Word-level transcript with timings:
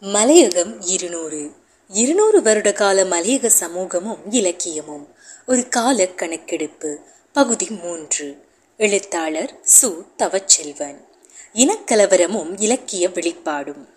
மலையகம் 0.00 0.76
இருநூறு. 0.80 1.50
இருநூறு 1.88 2.42
வருட 2.42 2.72
கால 2.72 3.04
மலையக 3.04 3.46
சமூகமும் 3.46 4.30
இலக்கியமும். 4.30 5.06
ஒரு 5.46 5.68
கால 5.68 6.08
கணக்கெடுப்பு. 6.08 6.98
பகுதி 7.32 7.70
மூன்று. 7.70 8.44
எழுத்தாளர் 8.76 9.60
சு. 9.80 10.06
தவச்செல்வன். 10.16 11.04
இனக்கலவரமும் 11.54 12.60
இலக்கிய 12.60 13.10
வெளிப்பாடும். 13.10 13.88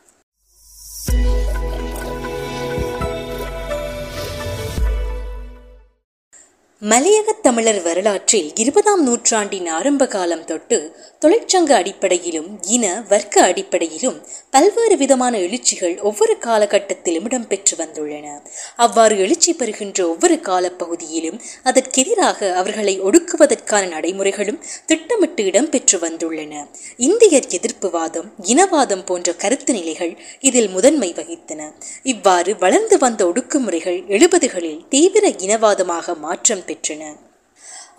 மலையகத் 6.82 7.42
தமிழர் 7.42 7.82
வரலாற்றில் 7.82 8.52
இருபதாம் 8.56 9.04
நூற்றாண்டின் 9.04 9.68
ஆரம்ப 9.68 10.08
காலம் 10.08 10.46
தொட்டு 10.46 10.96
தொழிற்சங்க 11.22 11.72
அடிப்படையிலும் 11.72 12.60
இன 12.68 13.04
வர்க்க 13.10 13.44
அடிப்படையிலும் 13.44 14.28
பல்வேறு 14.50 14.98
விதமான 14.98 15.38
எழுச்சிகள் 15.38 16.02
ஒவ்வொரு 16.02 16.38
காலகட்டத்திலும் 16.42 17.28
இடம்பெற்று 17.30 17.76
வந்துள்ளன. 17.78 18.42
அவ்வாறு 18.76 19.18
எழுச்சி 19.18 19.54
பெறுகின்ற 19.54 20.08
ஒவ்வொரு 20.08 20.36
காலப்பகுதியிலும் 20.36 21.40
அதற்கெதிராக 21.64 22.54
அவர்களை 22.54 23.02
ஒடுக்குவதற்கான 23.02 23.88
நடைமுறைகளும் 23.88 24.64
திட்டமிட்டு 24.86 25.44
இடம்பெற்று 25.44 26.00
வந்துள்ளன. 26.00 26.68
இந்தியர் 26.98 27.46
எதிர்ப்புவாதம் 27.46 28.30
இனவாதம் 28.44 29.06
போன்ற 29.06 29.34
கருத்து 29.34 29.74
நிலைகள் 29.74 30.18
இதில் 30.40 30.70
முதன்மை 30.70 31.14
வகித்தன. 31.14 31.72
இவ்வாறு 32.04 32.58
வளர்ந்து 32.58 32.98
வந்த 32.98 33.26
ஒடுக்குமுறைகள் 33.26 34.04
எழுபதுகளில் 34.08 34.88
தீவிர 34.90 35.30
இனவாதமாக 35.30 36.18
மாற்றம் 36.18 36.68
பெற்றன 36.70 37.04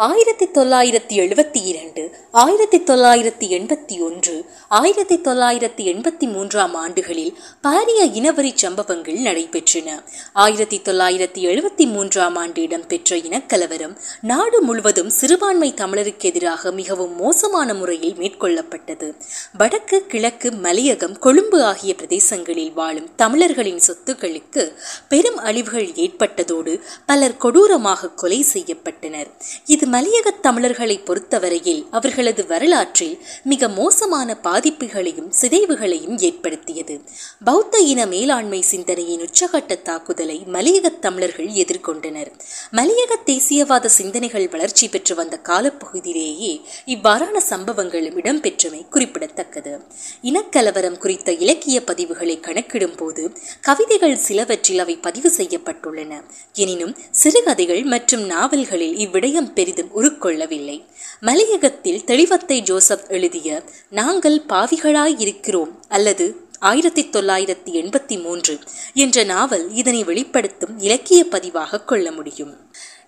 ஆயிரத்தி 0.05 0.47
தொள்ளாயிரத்தி 0.47 1.15
எழுபத்தி 1.23 1.61
இரண்டு 1.65 2.03
ஆயிரத்தி 2.31 2.79
தொள்ளாயிரத்தி 2.79 3.47
எண்பத்தி 3.47 4.01
ஒன்று 4.01 4.45
ஆயிரத்தி 4.69 5.17
தொள்ளாயிரத்தி 5.17 5.85
எண்பத்தி 5.93 6.27
மூன்றாம் 6.33 6.75
ஆண்டுகளில் 6.75 7.33
பாரிய 7.63 8.05
இனவரி 8.13 8.53
சம்பவங்கள் 8.55 9.15
நடைபெற்றன. 9.15 9.89
ஆயிரத்தி 10.33 10.81
தொள்ளாயிரத்தி 10.85 11.43
எழுபத்தி 11.43 11.87
மூன்றாம் 11.87 12.37
ஆண்டு 12.37 12.63
இடம்பெற்ற 12.63 13.17
இனக்கலவரம் 13.17 13.99
நாடு 14.21 14.61
முழுவதும் 14.63 15.11
சிறுபான்மை 15.11 15.75
தமிழருக்கு 15.77 16.29
எதிராக 16.31 16.73
மிகவும் 16.73 17.17
மோசமான 17.17 17.75
முறையில் 17.75 18.15
மேற்கொள்ளப்பட்டது. 18.15 19.15
வடக்கு 19.59 20.07
கிழக்கு 20.07 20.51
மலையகம் 20.51 21.19
கொழும்பு 21.19 21.63
ஆகிய 21.63 21.95
பிரதேசங்களில் 22.03 22.73
வாழும் 22.73 23.11
தமிழர்களின் 23.17 23.83
சொத்துக்களுக்கு 23.89 24.73
பெரும் 25.09 25.37
அழிவுகள் 25.37 25.93
ஏற்பட்டதோடு 26.07 26.81
பலர் 27.07 27.37
கொடூரமாக 27.37 28.09
கொலை 28.09 28.45
செய்யப்பட்டனர். 28.53 29.31
இது 29.67 29.89
மலையகத் 29.91 30.41
தமிழர்களை 30.41 30.99
பொறுத்தவரையில் 30.99 31.87
அவர்களது 31.91 32.47
வரலாற்றில் 32.47 33.19
மிக 33.43 33.69
மோசமான 33.69 34.37
பாதிப்புகளையும் 34.43 35.31
சிதைவுகளையும் 35.31 36.19
ஏற்படுத்தியது. 36.19 37.01
பௌத்த 37.45 37.79
இன 37.79 38.07
மேலாண்மை 38.07 38.61
சிந்தனையின் 38.61 39.21
உச்சகட்ட 39.21 39.83
தாக்குதலை 39.83 40.43
மலையகத் 40.53 40.99
தமிழர்கள் 40.99 41.47
எதிர்கொண்டனர். 41.47 42.33
மலையக 42.73 43.17
தேசியவாத 43.27 43.87
சிந்தனைகள் 43.87 44.49
வளர்ச்சி 44.49 44.89
பெற்று 44.89 45.15
வந்த 45.15 45.41
காலப்பகுதியிலேயே 45.43 46.61
இவ்வாறான 46.87 47.41
சம்பவங்களும் 47.51 48.21
இடம்பெற்றமை 48.21 48.89
குறிப்பிடத்தக்கது. 48.89 49.81
இனக்கலவரம் 50.23 50.99
குறித்த 50.99 51.33
இலக்கிய 51.33 51.83
பதிவுகளை 51.87 52.41
கணக்கிடும் 52.41 52.95
போது 52.95 53.33
கவிதைகள் 53.61 54.17
சிலவற்றில் 54.17 54.79
அவை 54.79 54.97
பதிவு 54.97 55.33
செய்யப்பட்டுள்ளன. 55.37 56.23
எனினும் 56.55 56.97
சிறுகதைகள் 57.11 57.83
மற்றும் 57.83 58.23
நாவல்களில் 58.23 58.97
இவ்விடயம் 58.97 59.53
பெரிதும் 59.53 59.79
உருக்கொள்ளவில்லை. 59.97 60.85
மலையகத்தில் 61.21 62.05
தெளிவத்தை 62.05 62.61
ஜோசப் 62.61 63.09
எழுதிய 63.09 63.63
நாங்கள் 63.91 64.43
பாவிகளாய் 64.49 65.15
இருக்கிறோம் 65.19 65.85
அல்லது 65.89 66.49
ஆயிரத்தி 66.59 67.09
தொள்ளாயிரத்தி 67.13 67.71
எண்பத்தி 67.73 68.23
மூன்று 68.23 68.59
என்ற 68.95 69.25
நாவல் 69.25 69.73
இதனை 69.73 70.05
வெளிப்படுத்தும் 70.05 70.79
இலக்கிய 70.79 71.27
பதிவாக 71.31 71.85
கொள்ள 71.85 72.13
முடியும். 72.13 72.57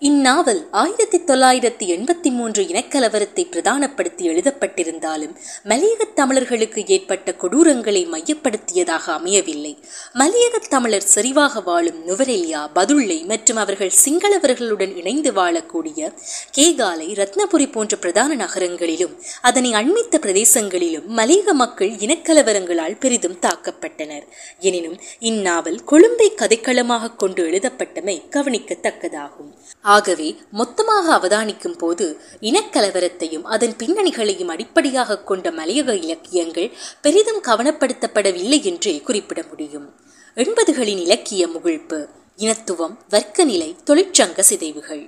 இந்நாவல் 0.02 0.66
ஆயிரத்தி 0.70 1.20
தொள்ளாயிரத்தி 1.20 1.98
எண்பத்தி 1.98 2.30
மூன்று 2.30 2.62
இனக்கலவரத்தை 2.62 3.50
பிரதானப்படுத்தி 3.50 4.26
எழுதப்பட்டிருந்தாலும் 4.26 5.36
மலையகத் 5.64 6.12
தமிழர்களுக்கு 6.14 6.86
ஏற்பட்ட 6.86 7.34
கொடூரங்களை 7.40 8.08
மையப்படுத்தியதாக 8.08 9.12
அமையவில்லை. 9.12 9.78
மலையகத் 10.14 10.70
தமிழர் 10.70 11.08
செறிவாக 11.14 11.62
வாழும் 11.62 12.08
நுவரெலியா 12.08 12.70
பதுள்ளை 12.74 13.24
மற்றும் 13.24 13.56
அவர்கள் 13.56 13.92
சிங்களவர்களுடன் 14.04 14.96
இணைந்து 14.96 15.32
வாழக்கூடிய 15.32 16.12
கேகாலை 16.58 17.14
ரத்னபுரி 17.14 17.72
போன்ற 17.72 17.96
பிரதான 17.96 18.34
நகரங்களிலும் 18.34 19.22
அதனை 19.40 19.72
அண்மித்த 19.72 20.18
பிரதேசங்களிலும் 20.18 21.06
மலையக 21.16 21.52
மக்கள் 21.52 21.90
இனக்கலவரங்களால் 21.90 22.98
பெரிதும் 23.00 23.38
தாக்கப்பட்டனர். 23.40 24.26
எனினும் 24.60 25.00
இந்நாவல் 25.20 25.84
கொழும்பை 25.84 26.32
கதைக்களமாக 26.32 27.16
கொண்டு 27.16 27.46
எழுதப்பட்டமை 27.46 28.22
கவனிக்கத்தக்கதாகும். 28.30 29.52
ஆகவே 29.94 30.28
மொத்தமாக 30.60 31.06
அவதானிக்கும் 31.18 31.78
போது 31.78 32.06
இனக்கலவரத்தையும் 32.50 33.46
அதன் 33.54 33.76
பின்னணிகளையும் 33.80 34.52
அடிப்படையாக 34.54 35.20
கொண்ட 35.30 35.50
மலையக 35.50 35.96
இலக்கியங்கள் 36.04 36.72
பெரிதும் 37.04 37.40
கவனப்படுத்தப்படவில்லை 37.48 38.60
என்றே 38.70 38.94
குறிப்பிட 39.08 39.42
முடியும். 39.50 39.88
எண்பதுகளின் 40.36 41.00
இலக்கிய 41.06 41.42
முகிழ்ப்பு 41.54 42.00
இனத்துவம் 42.38 42.94
வர்க்கநிலை 43.10 43.70
தொழிற்சங்க 43.88 44.40
சிதைவுகள். 44.50 45.02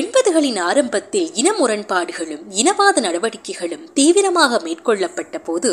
எண்பதுகளின் 0.00 0.58
ஆரம்பத்தில் 0.68 1.28
இன 1.40 1.48
முரண்பாடுகளும் 1.52 2.44
இனவாத 2.60 2.96
நடவடிக்கைகளும் 3.06 3.84
தீவிரமாக 3.96 4.60
மேற்கொள்ளப்பட்ட 4.66 5.38
போது 5.48 5.70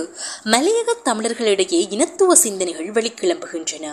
மலையக 0.53 0.97
தமிழர்களிடையே 1.09 1.81
இனத்துவ 1.95 2.35
சிந்தனைகள் 2.45 2.91
வெளிக்கிளம்புகின்றன. 2.97 3.85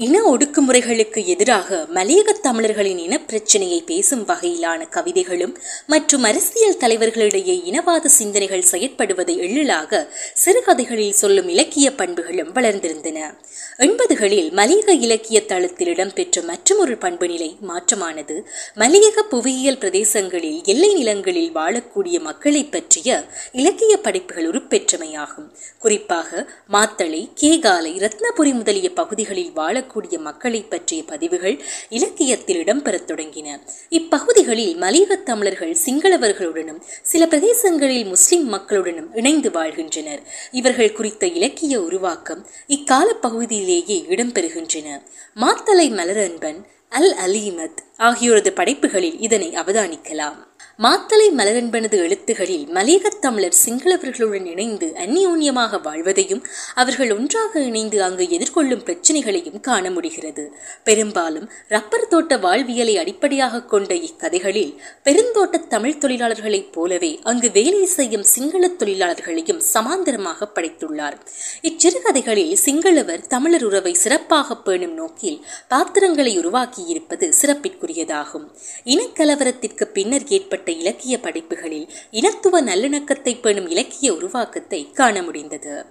இன 0.00 0.36
ஒடுக்குமுறைகளுக்கு 0.36 1.24
எதிராக 1.24 1.86
மலையக 1.94 2.32
தமிழர்களின் 2.32 2.98
இனப்பிரச்சினையை 2.98 3.84
பேசும் 3.84 4.28
வகையிலான 4.28 4.88
கவிதைகளும் 4.88 5.58
மற்றும் 5.86 6.22
அரசியல் 6.22 6.76
தலைவர்களிடையே 6.76 7.54
இனவாத 7.70 8.04
சிந்தனைகள் 8.04 8.64
செயற்படுவதை 8.70 9.36
எள்ளலாக 9.36 10.14
சிறுகதைகளில் 10.34 11.18
சொல்லும் 11.22 11.48
இலக்கிய 11.48 11.92
பண்புகளும் 11.92 12.52
வளர்ந்திருந்தன. 12.52 13.38
எண்பதுகளில் 13.78 14.50
மலையக 14.50 14.88
இலக்கிய 14.88 15.44
தளத்தில் 15.44 15.88
இடம்பெற்ற 15.88 16.42
மற்றொரு 16.42 16.96
பண்பு 16.96 17.26
நிலை 17.26 17.56
மாற்றமானது 17.60 18.48
மலையக 18.76 19.18
புவியியல் 19.28 19.78
பிரதேசங்களில் 19.78 20.62
எல்லை 20.64 20.94
நிலங்களில் 20.94 21.56
வாழக்கூடிய 21.56 22.20
மக்களை 22.20 22.64
பற்றிய 22.64 23.24
இலக்கிய 23.52 23.96
படைப்புகள் 23.96 24.50
உருப்பெற்றமையாகும். 24.50 25.50
குறிப்பாக 25.78 26.50
மாத்தளை 26.72 27.28
கேகாலை 27.40 27.92
ரத்னபுரி 27.98 28.54
முதலிய 28.54 28.90
பகுதிகளில் 28.92 29.52
வாழ 29.52 29.86
வாழக்கூடிய 29.88 30.18
மக்களை 30.18 30.62
பற்றிய 30.62 31.02
பதிவுகள் 31.02 31.62
இலக்கியத்தில் 31.88 32.64
இடம்பெறத் 32.64 33.10
தொடங்கின. 33.10 33.60
இப்பகுதிகளில் 33.88 34.76
மலையகத் 34.76 35.22
தமிழர்கள் 35.22 35.76
சிங்களவர்களுடனும் 35.86 36.82
சில 37.02 37.26
பிரதேசங்களில் 37.26 38.04
முஸ்லிம் 38.04 38.52
மக்களுடனும் 38.52 39.16
இணைந்து 39.16 39.50
வாழ்கின்றனர். 39.50 40.22
இவர்கள் 40.50 40.92
குறித்த 40.92 41.26
இலக்கிய 41.26 41.82
உருவாக்கம் 41.82 42.46
இக்கால 42.66 43.12
பகுதியிலேயே 43.12 44.04
இடம்பெறுகின்றன. 44.08 45.02
மாத்தலை 45.36 45.90
மலரன்பன் 45.90 46.64
அல் 46.88 47.14
அலீமத் 47.26 47.76
ஆகியோரது 47.98 48.50
படைப்புகளில் 48.50 49.20
இதனை 49.20 49.50
அவதானிக்கலாம். 49.50 50.47
மாத்தலை 50.82 51.30
மலரன்பனது 51.36 51.90
எழுத்துகளில் 51.90 52.66
மலையகத் 52.66 53.20
தமிழர் 53.20 53.54
சிங்களவர்களுடன் 53.66 54.46
இணைந்து 54.46 54.92
அந்நியோன்யமாக 54.94 55.80
வாழ்வதையும் 55.82 56.46
அவர்கள் 56.74 57.12
ஒன்றாக 57.12 57.60
இணைந்து 57.60 58.02
அங்கு 58.02 58.28
எதிர்கொள்ளும் 58.28 58.82
பிரச்சனைகளையும் 58.82 59.60
காண 59.60 59.90
முடிகிறது. 59.90 60.52
பெரும்பாலும் 60.84 61.50
ரப்பர் 61.68 62.08
தோட்ட 62.08 62.36
வாழ்வியலை 62.36 62.98
அடிப்படையாக 62.98 63.62
கொண்ட 63.62 63.94
இக்கதைகளில் 63.94 64.82
பெருந்தோட்ட 65.04 65.66
தமிழ் 65.66 65.96
தொழிலாளர்களைப் 66.00 66.72
போலவே 66.72 67.18
அங்கு 67.22 67.50
வேலை 67.50 67.84
செய்யும் 67.84 68.22
சிங்கள 68.22 68.66
தொழிலாளர்களையும் 68.66 69.62
சமாந்தரமாக 69.74 70.48
படைத்துள்ளார். 70.54 71.20
இச்சிறுகதைகளில் 71.62 72.56
சிங்களவர் 72.64 73.26
தமிழர் 73.26 73.64
உறவை 73.64 73.94
சிறப்பாக 73.94 74.56
பேணும் 74.56 74.94
நோக்கில் 74.94 75.44
பாத்திரங்களை 75.68 76.38
உருவாக்கியிருப்பது 76.38 77.32
சிறப்பிற்குரியதாகும். 77.42 78.50
இனக்கலவரத்திற்கு 78.84 79.84
பின்னர் 79.84 80.26
ஏற்பட்ட 80.28 80.66
இலக்கிய 80.72 81.20
படைப்புகளில் 81.20 81.92
இனத்துவ 82.10 82.62
நல்லிணக்கத்தை 82.62 83.40
பேணும் 83.40 83.68
இலக்கிய 83.68 84.12
உருவாக்கத்தை 84.14 84.90
காண 84.92 85.22
முடிந்தது. 85.22 85.84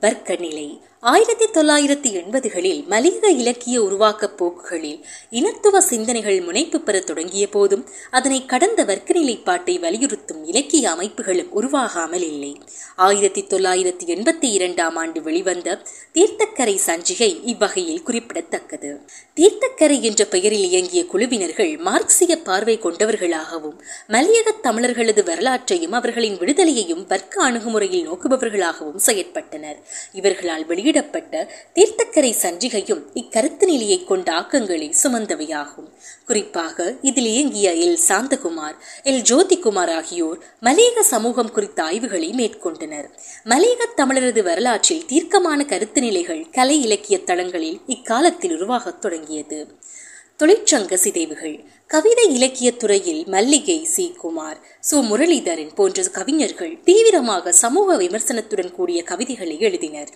வர்க்க 0.00 0.36
நிலை 0.36 0.80
ஆயிரத்தி 1.02 1.46
தொள்ளாயிரத்தி 1.52 2.10
எண்பதுகளில் 2.20 2.86
மலிக 2.88 3.28
இலக்கிய 3.28 3.82
உருவாக்க 3.82 4.28
போக்குகளில் 4.28 5.04
இனத்துவ 5.30 5.80
சிந்தனைகள் 5.80 6.40
முனைப்பு 6.40 6.80
பெற 6.80 7.00
தொடங்கிய 7.00 7.48
போதும் 7.48 7.84
அதனை 8.10 8.44
கடந்த 8.44 8.84
வர்க்க 8.84 9.12
நிலைப்பாட்டை 9.12 9.78
வலியுறுத்தும் 9.78 10.44
இலக்கிய 10.44 10.90
அமைப்புகளும் 10.90 11.52
உருவாகாமல் 11.54 12.22
இல்லை. 12.22 12.60
ஆயிரத்தி 12.96 13.44
தொள்ளாயிரத்தி 13.48 14.06
எண்பத்தி 14.06 14.50
இரண்டாம் 14.50 14.96
ஆண்டு 14.96 15.22
வெளிவந்த 15.22 15.78
தீர்த்தக்கரை 16.14 16.76
சஞ்சிகை 16.86 17.30
இவ்வகையில் 17.44 18.02
குறிப்பிடத்தக்கது. 18.02 19.00
தீர்த்தக்கரை 19.36 20.00
என்ற 20.00 20.24
பெயரில் 20.24 20.66
இயங்கிய 20.70 21.04
குழுவினர்கள் 21.04 21.78
மார்க்சிய 21.78 22.38
பார்வை 22.38 22.78
கொண்டவர்களாகவும் 22.78 23.78
மலையக 24.08 24.56
தமிழர்களது 24.62 25.24
வரலாற்றையும் 25.24 25.92
அவர்களின் 25.92 26.38
விடுதலையையும் 26.38 27.06
வர்க்க 27.06 27.50
அணுகுமுறையில் 27.50 28.06
நோக்குபவர்களாகவும் 28.10 29.00
செயற்பட்டனர். 29.06 29.80
இவர்களால் 30.12 30.66
வெளியே 30.66 30.86
வெளியிடப்பட்ட 30.88 31.52
தீர்த்தக்கரை 31.74 32.32
சஞ்சிகையும் 32.42 33.02
இக்கருத்து 33.14 33.64
நிலையை 33.64 34.04
கொண்ட 34.04 34.32
ஆக்கங்களை 34.32 34.94
சுமந்தவையாகும். 35.02 35.88
குறிப்பாக 36.26 36.96
இதில் 37.02 37.26
இயங்கிய 37.26 37.70
எல். 37.74 37.98
சாந்தகுமார் 38.08 38.76
எல். 39.04 39.22
ஜோதிகுமார் 39.30 39.94
ஆகியோர் 39.94 40.38
மலையக 40.62 41.00
சமூகம் 41.00 41.50
குறித்த 41.50 41.82
ஆய்வுகளை 41.82 42.30
மேற்கொண்டனர். 42.30 43.08
மலையக 43.44 43.86
தமிழரது 43.96 44.42
வரலாற்றில் 44.42 45.06
தீர்க்கமான 45.06 45.64
கருத்து 45.64 46.00
நிலைகள் 46.00 46.50
கலை 46.50 46.82
இலக்கிய 46.82 47.18
தளங்களில் 47.18 47.80
இக்காலத்தில் 47.86 48.56
உருவாகத் 48.56 49.00
தொடங்கியது. 49.00 49.66
தொழிற்சங்க 50.42 50.94
சிதைவுகள். 50.94 51.64
கவிதை 51.86 52.34
இலக்கிய 52.34 52.72
துறையில் 52.72 53.24
மல்லிகை 53.26 53.84
சி. 53.84 54.14
குமார் 54.18 54.60
சு. 54.90 54.94
முரளிதரன் 54.94 55.74
போன்ற 55.74 56.02
கவிஞர்கள் 56.02 56.78
தீவிரமாக 56.84 57.52
சமூக 57.52 57.96
விமர்சனத்துடன் 57.96 58.72
கூடிய 58.72 59.02
கவிதைகளை 59.02 59.56
எழுதினர். 59.58 60.06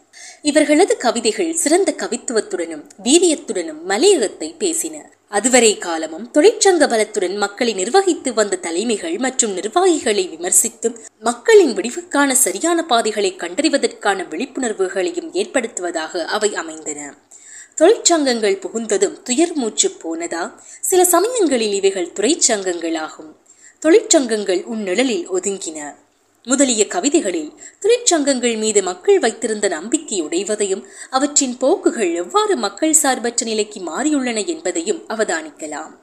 இவர்களது 0.43 0.97
கவிதைகள் 0.97 1.53
சிறந்த 1.53 1.95
கவித்துவத்துடனும் 1.97 2.85
வீரியத்துடனும் 3.03 3.83
மலையகத்தை 3.89 4.55
பேசின. 4.59 5.01
அதுவரை 5.29 5.79
காலமும் 5.79 6.31
தொழிற்சங்க 6.35 6.87
பலத்துடன் 6.87 7.37
மக்களை 7.37 7.75
நிர்வகித்து 7.75 8.35
வந்த 8.35 8.57
தலைமைகள் 8.57 9.19
மற்றும் 9.19 9.53
நிர்வாகிகளை 9.53 10.29
விமர்சித்தும் 10.29 10.97
மக்களின் 11.19 11.75
விடிவுக்கான 11.75 12.33
சரியான 12.33 12.85
பாதைகளை 12.85 13.35
கண்டறிவதற்கான 13.39 14.29
விழிப்புணர்வுகளையும் 14.29 15.31
ஏற்படுத்துவதாக 15.33 16.25
அவை 16.25 16.55
அமைந்தன. 16.55 17.15
தொழிற்சங்கங்கள் 17.81 18.59
புகுந்ததும் 18.59 19.23
துயர் 19.23 19.53
மூச்சு 19.55 19.93
போனதா? 20.03 20.53
சில 20.81 21.05
சமயங்களில் 21.05 21.73
இவைகள் 21.73 22.13
துறைச்சங்கங்களாகும். 22.13 23.37
தொழிற்சங்கங்கள் 23.83 24.65
உன்னிழலில் 24.65 25.27
ஒதுங்கின. 25.33 25.95
முதலிய 26.45 26.87
கவிதைகளில் 26.87 27.53
தொழிற்சங்கங்கள் 27.81 28.59
மீது 28.59 28.83
மக்கள் 28.83 29.19
வைத்திருந்த 29.19 29.69
நம்பிக்கை 29.69 30.23
உடைவதையும் 30.23 30.85
அவற்றின் 31.11 31.57
போக்குகள் 31.57 32.15
எவ்வாறு 32.15 32.57
மக்கள் 32.57 32.93
சார்பற்ற 32.93 33.47
நிலைக்கு 33.47 33.81
மாறியுள்ளன 33.81 34.47
என்பதையும் 34.47 35.05
அவதானிக்கலாம். 35.09 36.01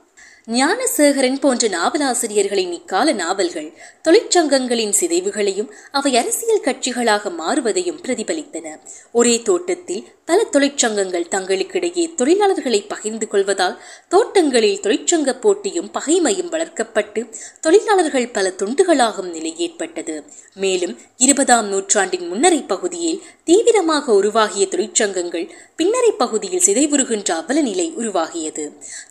ஞானசேகரன் 0.47 1.39
போன்ற 1.39 1.67
நாவலாசிரியர்களின் 1.67 2.71
இக்கால 2.71 3.11
நாவல்கள் 3.11 3.73
தொழிற்சங்கங்களின் 4.03 4.93
சிதைவுகளையும் 4.99 5.73
அவை 5.91 6.17
அரசியல் 6.17 6.63
கட்சிகளாக 6.63 7.29
மாறுவதையும் 7.29 8.01
பிரதிபலித்தன. 8.01 8.79
ஒரே 9.11 9.41
தோட்டத்தில் 9.41 10.07
பல 10.29 10.39
தொழிற்சங்கங்கள் 10.53 11.29
தங்களுக்கிடையே 11.35 12.03
தொழிலாளர்களை 12.19 12.79
பகிர்ந்து 12.87 13.27
கொள்வதால் 13.27 13.75
தோட்டங்களில் 14.09 14.81
தொழிற்சங்க 14.83 15.31
போட்டியும் 15.39 15.89
பகைமையும் 15.93 16.51
வளர்க்கப்பட்டு 16.53 17.21
தொழிலாளர்கள் 17.61 18.27
பல 18.29 18.53
துண்டுகளாகும் 18.59 19.29
நிலை 19.29 19.53
ஏற்பட்டது. 19.57 20.15
மேலும் 20.55 20.93
இருபதாம் 21.17 21.67
நூற்றாண்டின் 21.67 22.27
முன்னரை 22.27 22.61
பகுதியில் 22.63 23.21
தீவிரமாக 23.43 24.13
உருவாகிய 24.13 24.67
தொழிற்சங்கங்கள் 24.71 25.47
பின்னரை 25.77 26.11
பகுதியில் 26.17 26.65
சிதைவுறுகின்ற 26.65 27.31
அவல 27.41 27.61
நிலை 27.61 27.87
உருவாகியது. 27.97 28.65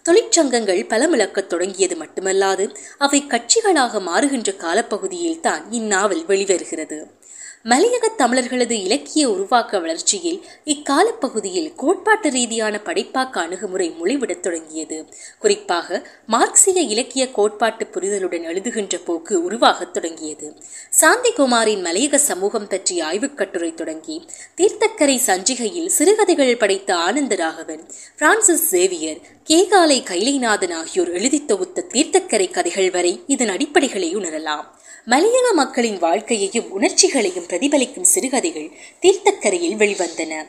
தொழிற்சங்கங்கள் 0.08 0.82
பலமிழக்கத் 0.94 1.46
தொடங்கியது 1.46 1.96
மட்டுமல்லாது 2.04 2.66
அவை 2.98 3.22
கட்சிகளாக 3.28 4.00
மாறுகின்ற 4.10 4.56
காலப்பகுதியில் 4.56 5.40
தான் 5.40 5.64
இந்நாவல் 5.72 6.26
வெளிவருகிறது. 6.26 7.00
மலையக 7.64 8.08
தமிழர்களது 8.18 8.70
இலக்கிய 8.70 9.30
உருவாக்க 9.30 9.78
வளர்ச்சியில் 9.78 10.44
இக்காலப்பகுதியில் 10.64 11.74
கோட்பாட்டு 11.74 12.30
ரீதியான 12.30 12.80
படைப்பாக்க 12.84 13.40
அணுகுமுறை 13.40 13.94
முளைவிடத் 14.02 14.40
தொடங்கியது. 14.40 15.06
குறிப்பாக 15.38 16.08
மார்க்சிய 16.26 16.80
இலக்கிய 16.80 17.30
கோட்பாட்டு 17.30 17.86
புரிதலுடன் 17.92 18.44
எழுதுகின்ற 18.44 19.04
போக்கு 19.04 19.42
உருவாகத் 19.42 19.92
தொடங்கியது. 19.92 20.54
சாந்திகுமாரின் 21.00 21.84
மலையக 21.84 22.14
சமூகம் 22.14 22.66
பற்றிய 22.66 23.04
ஆய்வுக் 23.04 23.36
கட்டுரை 23.36 23.74
தொடங்கி 23.74 24.24
தீர்த்தக்கரை 24.56 25.18
சஞ்சிகையில் 25.26 25.86
சிறுகதைகள் 25.86 26.56
படைத்த 26.56 26.94
ஆனந்தராகவன் 26.94 27.88
பிரான்சிஸ் 28.18 28.68
சேவியர் 28.68 29.18
கேகாலை 29.48 30.02
கைலைநாதன் 30.02 30.72
ஆகியோர் 30.72 31.12
எழுதி 31.12 31.44
தொகுத்த 31.44 31.84
தீர்த்தக்கரை 31.92 32.50
கதைகள் 32.50 32.90
வரை 32.90 33.22
இதன் 33.26 33.48
அடிப்படைகளை 33.48 34.16
உணரலாம். 34.16 34.64
மலையக 35.06 35.52
மக்களின் 35.54 35.98
வாழ்க்கையையும் 35.98 36.70
உணர்ச்சிகளையும் 36.70 37.46
பிரதிபலிக்கும் 37.48 38.04
சிறுகதைகள் 38.04 38.70
தீர்த்தக்கரையில் 39.02 39.76
வெளிவந்தன. 39.76 40.46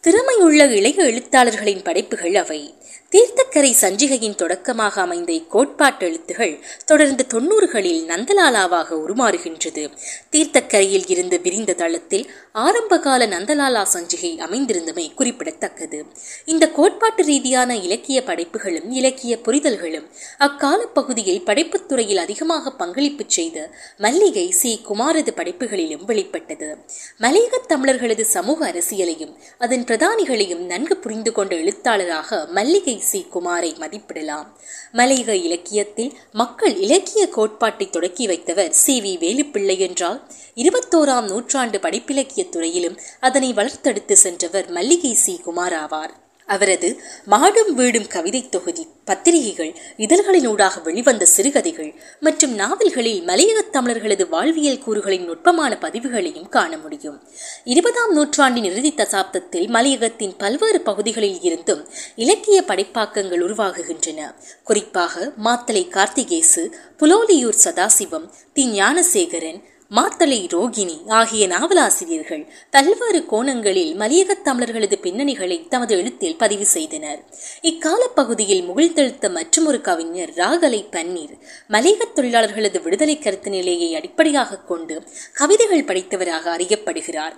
திறமையுள்ள 0.00 0.70
இளைய 0.70 1.04
எழுத்தாளர்களின் 1.04 1.82
படைப்புகள் 1.82 2.34
அவை. 2.34 2.74
தீர்த்தக்கரை 3.10 3.74
சஞ்சிகையின் 3.80 4.34
தொடக்கமாக 4.34 5.00
அமைந்த 5.00 5.32
இக்கோட்பாட்டு 5.32 5.98
எழுத்துகள் 5.98 6.60
தொடர்ந்து 6.86 7.26
தொன்னூறுகளில் 7.28 8.06
நந்தலாலாவாக 8.06 8.86
உருமாறுகின்றது. 8.90 9.90
தீர்த்தக்கரையில் 10.32 11.04
இருந்து 11.06 11.40
விரிந்த 11.40 11.72
தளத்தில் 11.72 12.30
ஆரம்பகால 12.52 13.26
நந்தலாலா 13.26 13.86
சஞ்சிகை 13.92 14.38
அமைந்திருந்தமை 14.38 15.14
குறிப்பிடத்தக்கது. 15.14 16.04
இந்த 16.44 16.70
கோட்பாட்டு 16.70 17.24
ரீதியான 17.24 17.76
இலக்கிய 17.76 18.22
படைப்புகளும் 18.22 18.90
இலக்கிய 18.90 19.38
புரிதல்களும் 19.44 20.08
அக்கால 20.38 20.86
பகுதியில் 20.86 21.44
படைப்புத் 21.44 21.88
துறையில் 21.88 22.18
அதிகமாக 22.18 22.70
பங்களிப்பு 22.70 23.24
செய்த 23.26 23.70
மல்லிகை 23.96 24.50
சி. 24.50 24.80
குமாரது 24.80 25.34
படைப்புகளிலும் 25.34 26.04
வெளிப்பட்டது. 26.04 26.76
மலையகத் 27.20 27.68
தமிழர்களது 27.68 28.20
சமூக 28.20 28.72
அரசியலையும் 28.72 29.36
அதன் 29.58 29.84
பிரதானிகளையும் 29.84 30.66
நன்கு 30.66 30.96
புரிந்து 30.96 31.32
கொண்ட 31.32 31.56
எழுத்தாளராக 31.56 32.46
மல்லிகை 32.46 33.02
சி 33.10 33.20
குமாரை 33.34 33.70
மதிப்பிடலாம். 33.78 34.46
மலையக 34.92 35.36
இலக்கியத்தில் 35.44 36.12
மக்கள் 36.32 36.74
இலக்கிய 36.76 37.28
கோட்பாட்டை 37.28 37.90
தொடக்கி 37.90 38.26
வைத்தவர் 38.26 38.74
சி. 38.82 38.94
வி. 39.00 39.22
வேலுப்பிள்ளை 39.22 39.78
என்றால் 39.78 40.20
இருபத்தோராம் 40.56 41.28
நூற்றாண்டு 41.28 41.78
படிப்பிலக்கிய 41.78 42.48
துறையிலும் 42.48 42.98
அதனை 43.20 43.52
வளர்த்தெடுத்து 43.52 44.12
சென்றவர் 44.12 44.70
மல்லிகை 44.70 45.14
சி 45.14 45.40
குமார் 45.44 45.76
ஆவார். 45.86 46.22
அவரது 46.46 47.00
மாடும் 47.30 47.70
வீடும் 47.70 48.06
கவிதை 48.06 48.48
தொகுதி 48.48 48.88
பத்திரிகைகள் 49.04 49.76
இதழ்களினூடாக 49.96 50.82
வெளிவந்த 50.82 51.24
சிறுகதைகள் 51.24 51.94
மற்றும் 52.20 52.54
நாவல்களில் 52.54 53.22
மலையகத் 53.22 53.76
தமிழர்களது 53.76 54.28
வாழ்வியல் 54.28 54.82
கூறுகளின் 54.86 55.24
நுட்பமான 55.24 55.78
பதிவுகளையும் 55.80 56.48
காண 56.48 56.78
முடியும். 56.78 57.22
இருபதாம் 57.64 58.12
நூற்றாண்டின் 58.12 58.64
இறுதி 58.64 58.92
தசாப்தத்தில் 58.96 59.68
மலையகத்தின் 59.68 60.34
பல்வேறு 60.38 60.80
பகுதிகளில் 60.80 61.40
இருந்தும் 61.40 61.88
இலக்கிய 62.16 62.64
படைப்பாக்கங்கள் 62.66 63.42
உருவாகுகின்றன. 63.42 64.34
குறிப்பாக 64.64 65.32
மாத்தலை 65.44 65.88
கார்த்திகேசு 65.88 66.70
புலோலியூர் 66.98 67.54
சதாசிவம் 67.64 68.30
தி 68.52 68.80
ஞானசேகரன் 68.80 69.62
மாத்தலை 69.94 70.46
ரோகிணி 70.48 71.08
ஆகிய 71.08 71.46
நாவலாசிரியர்கள் 71.46 72.46
பல்வேறு 72.70 73.26
கோணங்களில் 73.26 73.96
மலையகத் 73.96 74.48
தமிழர்களது 74.48 74.92
பின்னணிகளை 75.02 75.68
தமது 75.68 75.98
எழுத்தில் 75.98 76.36
பதிவு 76.36 76.66
செய்தனர். 76.66 77.24
இக்காலப்பகுதியில் 77.62 78.68
முகிழ்த்தெழுத்த 78.68 79.30
மற்றொரு 79.30 79.80
கவிஞர் 79.80 80.30
ராகலை 80.30 80.84
பன்னீர் 80.90 81.38
மலையகத் 81.68 82.18
தொழிலாளர்களது 82.18 82.82
விடுதலை 82.82 83.18
கருத்து 83.18 83.50
நிலையை 83.50 83.94
அடிப்படையாக 83.94 84.56
கொண்டு 84.56 85.02
கவிதைகள் 85.34 85.84
படைத்தவராக 85.84 86.56
அறியப்படுகிறார். 86.56 87.32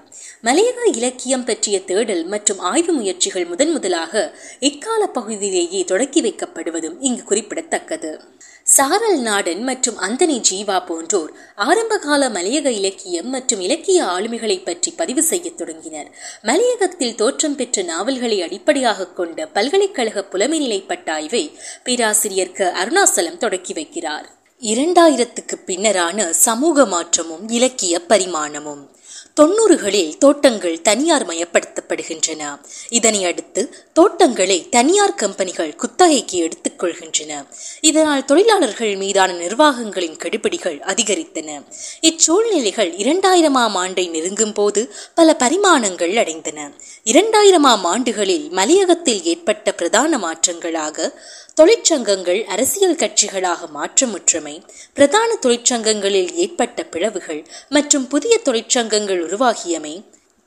மலையக 0.45 0.97
இலக்கியம் 0.97 1.45
பற்றிய 1.45 1.81
தேடல் 1.81 2.25
மற்றும் 2.25 2.59
ஆய்வு 2.59 2.93
முயற்சிகள் 2.93 3.45
முதன் 3.45 3.73
முதலாக 3.73 4.39
இக்கால 4.61 5.07
பகுதியிலேயே 5.07 5.85
தொடக்கி 5.85 6.23
வைக்கப்படுவதும் 6.23 6.97
இங்கு 7.01 7.23
குறிப்பிடத்தக்கது. 7.23 8.21
சாரல் 8.69 9.19
நாடன் 9.19 9.63
மற்றும் 9.63 9.99
அந்தனி 9.99 10.43
ஜீவா 10.51 10.85
போன்றோர் 10.85 11.33
ஆரம்பகால 11.55 12.29
மலையக 12.29 12.67
இலக்கியம் 12.67 13.29
மற்றும் 13.29 13.61
இலக்கிய 13.61 14.05
ஆளுமைகளை 14.05 14.65
பற்றி 14.65 14.93
பதிவு 14.97 15.23
செய்யத் 15.23 15.57
தொடங்கினர். 15.57 16.11
மலையகத்தில் 16.43 17.15
தோற்றம் 17.15 17.57
பெற்ற 17.57 17.83
நாவல்களை 17.83 18.43
அடிப்படையாக 18.43 19.07
கொண்ட 19.07 19.47
பல்கலைக்கழக 19.47 20.25
புலமைநிலை 20.31 20.81
பட்டாய்வை 20.89 21.53
பேராசிரியர் 21.85 22.53
க. 22.53 22.73
அருணாசலம் 22.85 23.37
தொடக்கி 23.37 23.73
வைக்கிறார். 23.73 24.25
இரண்டாயிரத்துக்கு 24.61 25.57
பின்னரான 25.67 26.31
சமூக 26.31 26.87
மாற்றமும் 26.87 27.49
இலக்கிய 27.49 28.01
பரிமாணமும். 28.09 28.96
தொன்னூறுகளில் 29.41 30.19
தோட்டங்கள் 30.19 30.83
தனியார் 30.83 31.27
மயப்படுத்தப்படுகின்றன. 31.27 32.61
இதனை 32.89 33.25
அடுத்து 33.25 33.63
தோட்டங்களை 33.93 34.69
தனியார் 34.69 35.15
கம்பெனிகள் 35.15 35.75
குத்தகைக்கு 35.75 36.37
எடுத்துக்கொள்கின்றன 36.37 37.47
இதனால் 37.81 38.25
தொழிலாளர்கள் 38.25 38.97
மீதான 38.97 39.33
நிர்வாகங்களின் 39.33 40.19
கெடுபிடிகள் 40.19 40.79
அதிகரித்தன. 40.81 41.63
இச்சூழ்நிலைகள் 42.01 42.91
இரண்டாயிரமாம் 43.05 43.77
ஆண்டை 43.83 44.09
நெருங்கும் 44.09 44.53
போது 44.53 44.95
பல 45.15 45.37
பரிமாணங்கள் 45.39 46.15
அடைந்தன. 46.15 46.73
இரண்டாயிரமாம் 47.05 47.85
ஆண்டுகளில் 47.85 48.49
மலையகத்தில் 48.51 49.23
ஏற்பட்ட 49.23 49.73
பிரதான 49.73 50.19
மாற்றங்களாக 50.19 51.21
தொழிற்சங்கங்கள் 51.57 52.41
அரசியல் 52.45 52.99
கட்சிகளாக 52.99 53.67
மாற்றமுற்றமை 53.75 54.55
பிரதான 54.93 55.31
தொழிற்சங்கங்களில் 55.35 56.35
ஏற்பட்ட 56.35 56.85
பிளவுகள் 56.85 57.41
மற்றும் 57.69 58.07
புதிய 58.07 58.41
தொழிற்சங்கங்கள் 58.45 59.21
உருவாகியமை 59.21 59.95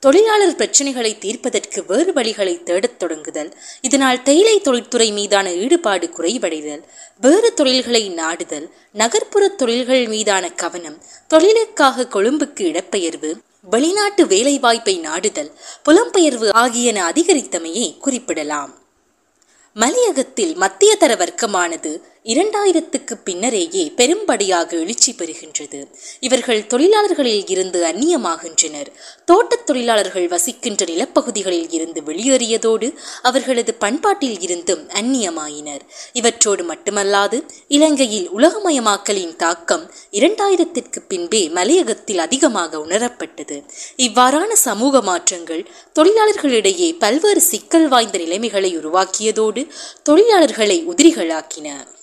தொழிலாளர் 0.02 0.54
பிரச்சனைகளை 0.56 1.18
தீர்ப்பதற்கு 1.18 1.80
வேறு 1.86 2.12
வழிகளை 2.12 2.62
தேடத் 2.62 2.96
தொடங்குதல் 3.02 3.50
இதனால் 3.80 4.22
தேயிலை 4.22 4.60
தொழிற்துறை 4.60 5.12
மீதான 5.12 5.50
ஈடுபாடு 5.50 6.06
குறைவடைதல் 6.06 6.84
வேறு 7.20 7.54
தொழில்களை 7.54 8.08
நாடுதல் 8.08 8.68
நகர்ப்புற 8.92 9.48
தொழில்கள் 9.48 10.06
மீதான 10.08 10.52
கவனம் 10.54 10.98
தொழிலுக்காக 11.28 12.06
கொழும்புக்கு 12.06 12.64
இடப்பெயர்வு 12.64 13.32
வெளிநாட்டு 13.70 14.24
வேலைவாய்ப்பை 14.26 14.98
நாடுதல் 15.00 15.50
புலம்பெயர்வு 15.84 16.50
ஆகியன 16.54 17.12
அதிகரித்தமையை 17.12 17.98
குறிப்பிடலாம். 17.98 18.72
மலையகத்தில் 19.76 20.54
மத்திய 20.56 20.92
தர 20.96 21.12
வர்க்கமானது 21.14 21.90
இரண்டாயிரத்துக்கு 22.24 23.14
பின்னரேயே 23.24 23.92
பெரும்படியாக 23.96 24.72
எழுச்சி 24.72 25.12
பெறுகின்றது. 25.12 25.86
இவர்கள் 26.20 26.66
தொழிலாளர்களில் 26.66 27.46
இருந்து 27.46 27.84
அந்நியமாகின்றனர். 27.84 28.86
தோட்டத் 29.24 29.66
தொழிலாளர்கள் 29.66 30.28
வசிக்கின்ற 30.28 30.86
நிலப்பகுதிகளில் 30.86 31.66
இருந்து 31.70 32.02
வெளியேறியதோடு 32.02 32.94
அவர்களது 33.22 33.74
பண்பாட்டில் 33.74 34.40
இருந்தும் 34.40 34.88
அந்நியமாயினர். 34.88 35.80
இவற்றோடு 36.12 36.74
மட்டுமல்லாது 36.74 37.42
இலங்கையில் 37.68 38.30
உலகமயமாக்கலின் 38.30 39.36
தாக்கம் 39.36 39.90
இரண்டாயிரத்திற்கு 40.12 41.00
பின்பே 41.08 41.48
மலையகத்தில் 41.48 42.18
அதிகமாக 42.18 42.78
உணரப்பட்டது. 42.78 43.64
இவ்வாறான 43.96 44.52
சமூக 44.52 45.00
மாற்றங்கள் 45.00 45.70
தொழிலாளர்களிடையே 45.98 46.98
பல்வேறு 46.98 47.40
சிக்கல் 47.40 47.88
வாய்ந்த 47.88 48.18
நிலைமைகளை 48.18 48.78
உருவாக்கியதோடு 48.78 49.68
தொழிலாளர்களை 50.08 50.84
உதிரிகளாக்கின. 50.84 51.98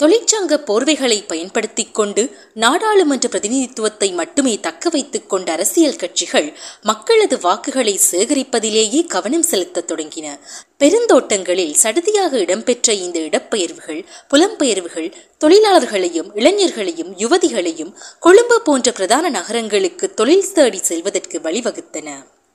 தொழிற்சங்க 0.00 0.54
போர்வைகளை 0.68 1.16
பயன்படுத்தி 1.26 1.84
கொண்டு 1.92 2.22
நாடாளுமன்ற 2.54 3.26
பிரதிநிதித்துவத்தை 3.28 4.08
மட்டுமே 4.20 4.54
தக்க 4.60 4.90
வைத்துக் 4.90 5.28
கொண்ட 5.28 5.48
அரசியல் 5.52 5.98
கட்சிகள் 6.02 6.48
மக்களது 6.82 7.36
வாக்குகளை 7.40 7.94
சேகரிப்பதிலேயே 8.10 9.00
கவனம் 9.06 9.46
செலுத்த 9.50 9.84
தொடங்கின. 9.90 10.26
பெருந்தோட்டங்களில் 10.78 11.74
சடுதியாக 11.82 12.32
இடம்பெற்ற 12.38 12.92
இந்த 13.04 13.18
இடப்பெயர்வுகள் 13.20 14.00
புலம்பெயர்வுகள் 14.32 15.08
தொழிலாளர்களையும் 15.44 16.30
இளைஞர்களையும் 16.34 17.12
யுவதிகளையும் 17.22 17.94
கொழும்பு 18.18 18.58
போன்ற 18.62 18.90
பிரதான 18.92 19.30
நகரங்களுக்கு 19.30 20.08
தொழில் 20.14 20.52
தேடி 20.52 20.80
செல்வதற்கு 20.90 21.38
வழிவகுத்தன. 21.38 22.08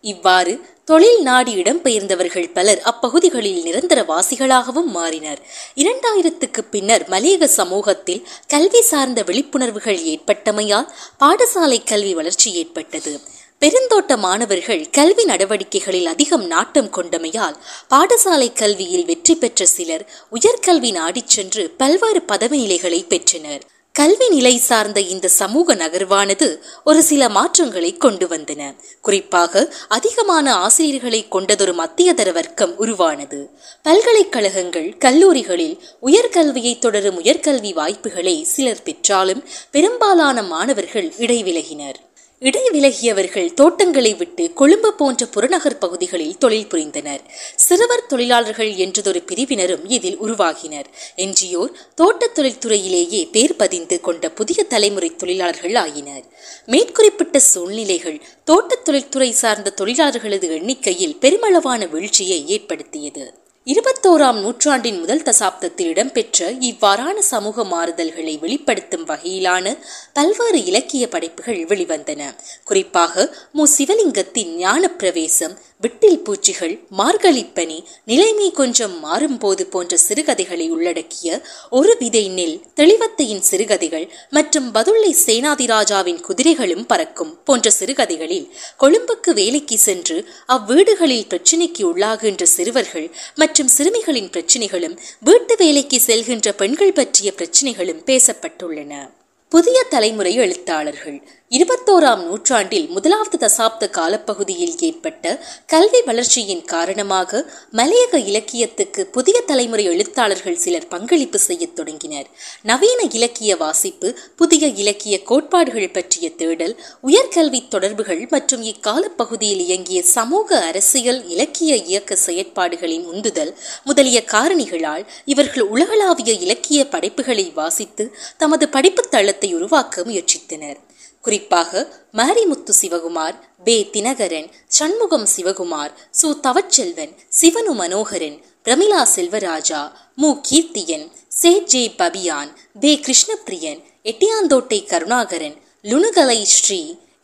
இவ்வாறு 0.03 0.53
தொழில் 0.85 1.21
நாடி 1.21 1.55
இடம்பெயர்ந்தவர்கள் 1.55 2.53
பலர் 2.53 2.81
அப்பகுதிகளில் 2.81 3.63
நிரந்தர 3.63 4.01
வாசிகளாகவும் 4.01 4.89
மாறினர். 4.95 5.39
இரண்டாயிரத்துக்கு 5.75 6.61
பின்னர் 6.71 7.09
மலையக 7.09 7.43
சமூகத்தில் 7.43 8.27
கல்வி 8.47 8.81
சார்ந்த 8.81 9.23
விழிப்புணர்வுகள் 9.23 9.99
ஏற்பட்டமையால் 10.03 10.91
பாடசாலை 11.19 11.83
கல்வி 11.85 12.13
வளர்ச்சி 12.13 12.53
ஏற்பட்டது. 12.53 13.19
பெருந்தோட்ட 13.59 14.17
மாணவர்கள் 14.17 14.89
கல்வி 14.89 15.23
நடவடிக்கைகளில் 15.23 16.05
அதிகம் 16.05 16.45
நாட்டம் 16.45 16.93
கொண்டமையால் 16.93 17.55
பாடசாலை 17.89 18.53
கல்வியில் 18.53 19.05
வெற்றி 19.05 19.35
பெற்ற 19.35 19.65
சிலர் 19.65 20.05
உயர்கல்வி 20.31 20.91
நாடிச் 20.91 21.27
சென்று 21.27 21.69
பல்வேறு 21.69 22.21
பதவி 22.21 22.57
நிலைகளை 22.57 23.03
பெற்றனர். 23.03 23.65
கல்வி 23.97 24.27
நிலை 24.29 24.57
சார்ந்த 24.57 24.99
இந்த 25.01 25.27
சமூக 25.27 25.75
நகர்வானது 25.75 26.47
ஒரு 26.83 27.01
சில 27.03 27.29
மாற்றங்களை 27.29 27.97
கொண்டு 27.97 28.25
வந்தன. 28.27 28.75
குறிப்பாக 29.01 29.73
அதிகமான 29.87 30.55
ஆசிரியர்களை 30.55 31.27
கொண்டதொரு 31.31 31.73
மத்தியதர 31.73 32.33
வர்க்கம் 32.33 32.77
உருவானது. 32.77 33.39
பல்கலைக்கழகங்கள் 33.83 34.97
கல்லூரிகளில் 34.97 35.77
உயர்கல்வியை 36.01 36.79
தொடரும் 36.79 37.21
உயர்கல்வி 37.21 37.73
வாய்ப்புகளை 37.73 38.43
சிலர் 38.43 38.83
பெற்றாலும் 38.83 39.43
பெரும்பாலான 39.71 40.43
மாணவர்கள் 40.43 41.13
இடைவிலகினர். 41.17 41.99
இடைவிலகியவர்கள் 42.45 43.53
தோட்டங்களை 43.53 44.13
விட்டு 44.13 44.53
கொழும்பு 44.53 44.93
போன்ற 44.93 45.25
புறநகர் 45.25 45.77
பகுதிகளில் 45.77 46.37
தொழில் 46.37 46.65
புரிந்தனர். 46.65 47.19
சிறுவர் 47.55 48.05
தொழிலாளர்கள் 48.05 48.71
என்றதொரு 48.71 49.25
பிரிவினரும் 49.25 49.89
இதில் 49.89 50.21
உருவாகினர். 50.21 50.85
என்ஜியோர் 51.15 51.71
தோட்டத் 51.95 52.39
தொழில்துறையிலேயே 52.39 53.29
பேர் 53.31 53.55
பதிந்து 53.55 54.01
கொண்ட 54.01 54.29
புதிய 54.29 54.63
தலைமுறை 54.63 55.15
தொழிலாளர்கள் 55.15 55.75
ஆயினர். 55.75 56.23
மேற்குறிப்பிட்ட 56.65 57.39
சூழ்நிலைகள் 57.39 58.21
தோட்டத் 58.43 58.85
தொழில்துறை 58.85 59.31
சார்ந்த 59.31 59.73
தொழிலாளர்களது 59.77 60.49
எண்ணிக்கையில் 60.49 61.17
பெருமளவான 61.21 61.89
வீழ்ச்சியை 61.89 62.47
ஏற்படுத்தியது. 62.47 63.43
இருபத்தோராம் 63.65 64.39
நூற்றாண்டின் 64.39 64.99
முதல் 64.99 65.21
தசாப்தத்தில் 65.21 65.85
இடம்பெற்ற 65.85 66.51
இவ்வாறான 66.51 67.17
சமூக 67.17 67.63
மாறுதல்களை 67.63 68.39
வெளிப்படுத்தும் 68.39 69.07
வகையிலான 69.07 69.77
பல்வேறு 70.13 70.65
இலக்கிய 70.65 71.07
படைப்புகள் 71.07 71.65
வெளிவந்தன. 71.65 72.35
குறிப்பாக 72.63 73.35
மு. 73.51 73.67
சிவலிங்கத்தின் 73.77 74.55
ஞான 74.55 74.89
பிரவேசம் 74.89 75.57
விட்டில் 75.81 76.21
பூச்சிகள் 76.21 76.73
மார்கழிப்பனி 76.97 77.77
நிலைமை 78.03 78.51
கொஞ்சம் 78.51 78.93
மாறும்போது 79.03 79.63
போன்ற 79.63 79.97
சிறுகதைகளை 79.97 80.69
உள்ளடக்கிய 80.69 81.41
ஒரு 81.69 81.97
விதை 81.99 82.23
நெல் 82.29 82.55
தெளிவத்தையின் 82.75 83.41
சிறுகதைகள் 83.41 84.05
மற்றும் 84.29 84.71
பதுள்ளை 84.73 85.11
சேனாதிராஜாவின் 85.25 86.21
குதிரைகளும் 86.21 86.85
பறக்கும் 86.85 87.33
போன்ற 87.43 87.69
சிறுகதைகளில் 87.69 88.47
கொழும்புக்கு 88.77 89.33
வேலைக்கு 89.33 89.77
சென்று 89.77 90.17
அவ்வீடுகளில் 90.47 91.27
பிரச்சினைக்கு 91.27 91.83
உள்ளாகின்ற 91.83 92.43
சிறுவர்கள் 92.43 93.09
மற்றும் 93.35 93.67
சிறுமிகளின் 93.67 94.31
பிரச்சினைகளும் 94.31 94.97
வீட்டு 95.19 95.55
வேலைக்கு 95.55 95.99
செல்கின்ற 95.99 96.51
பெண்கள் 96.51 96.93
பற்றிய 96.93 97.31
பிரச்சினைகளும் 97.37 98.01
பேசப்பட்டுள்ளன. 98.05 99.24
புதிய 99.51 99.83
தலைமுறை 99.89 100.35
எழுத்தாளர்கள். 100.35 101.17
இருபத்தோராம் 101.51 102.23
நூற்றாண்டில் 102.23 102.87
முதலாவது 102.87 103.37
தசாப்த 103.37 103.89
காலப்பகுதியில் 103.89 104.77
ஏற்பட்ட 104.79 105.43
கல்வி 105.65 106.01
வளர்ச்சியின் 106.01 106.63
காரணமாக 106.65 107.41
மலையக 107.73 108.15
இலக்கியத்துக்கு 108.25 109.05
புதிய 109.05 109.41
தலைமுறை 109.41 109.85
எழுத்தாளர்கள் 109.85 110.55
சிலர் 110.55 110.87
பங்களிப்பு 110.87 111.39
செய்யத் 111.39 111.75
தொடங்கினர். 111.75 112.25
நவீன 112.61 113.07
இலக்கிய 113.11 113.55
வாசிப்பு 113.55 114.17
புதிய 114.35 114.67
இலக்கிய 114.67 115.23
கோட்பாடுகள் 115.23 115.89
பற்றிய 115.89 116.29
தேடல் 116.31 116.75
உயர்கல்வி 117.03 117.67
தொடர்புகள் 117.67 118.27
மற்றும் 118.29 118.63
இக்காலப்பகுதியில் 118.63 119.63
இயங்கிய 119.65 120.03
சமூக 120.03 120.59
அரசியல் 120.61 121.27
இலக்கிய 121.27 121.75
இயக்க 121.75 122.17
செயற்பாடுகளின் 122.25 123.05
உந்துதல் 123.05 123.53
முதலிய 123.83 124.23
காரணிகளால் 124.31 125.05
இவர்கள் 125.25 125.63
உலகளாவிய 125.63 126.33
இலக்கிய 126.39 126.87
படைப்புகளை 126.87 127.51
வாசித்து 127.55 128.15
தமது 128.37 128.69
படிப்புத் 128.69 129.11
தளத்தை 129.35 129.55
உருவாக்க 129.59 130.03
முயற்சித்தனர். 130.07 130.77
குறிப்பாக 131.21 131.71
மாரிமுத்து 132.13 132.73
சிவகுமார் 132.81 133.37
பே 133.65 133.75
தினகரன் 133.93 134.47
சண்முகம் 134.77 135.27
சிவகுமார் 135.35 135.93
சு 136.19 136.27
Thavachelvan 136.45 137.13
சிவனு 137.39 137.73
Manoharan 137.81 138.37
Pramila 138.65 139.01
Selvaraja 139.15 139.81
Mu 140.15 140.29
Keerthiyan 140.49 141.05
Se 141.39 141.51
J 141.71 141.83
Fabian 141.99 142.51
Pe 142.79 142.91
Krishnapriyan 143.07 143.81
Yatiyantota 144.11 144.79
Karunakaran 144.91 145.57
Lunugala 145.83 146.39
Sri 146.55 146.81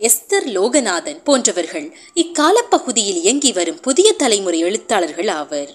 Esther 0.09 0.49
Loganathan 0.57 1.21
போன்றவர்கள் 1.23 1.87
இக்காலப்பகுதியில் 2.23 3.21
இயங்கி 3.23 3.51
வரும் 3.51 3.79
புதிய 3.79 4.09
தலைமுறை 4.13 4.59
எழுத்தாளர்கள் 4.59 5.31
ஆவர். 5.39 5.71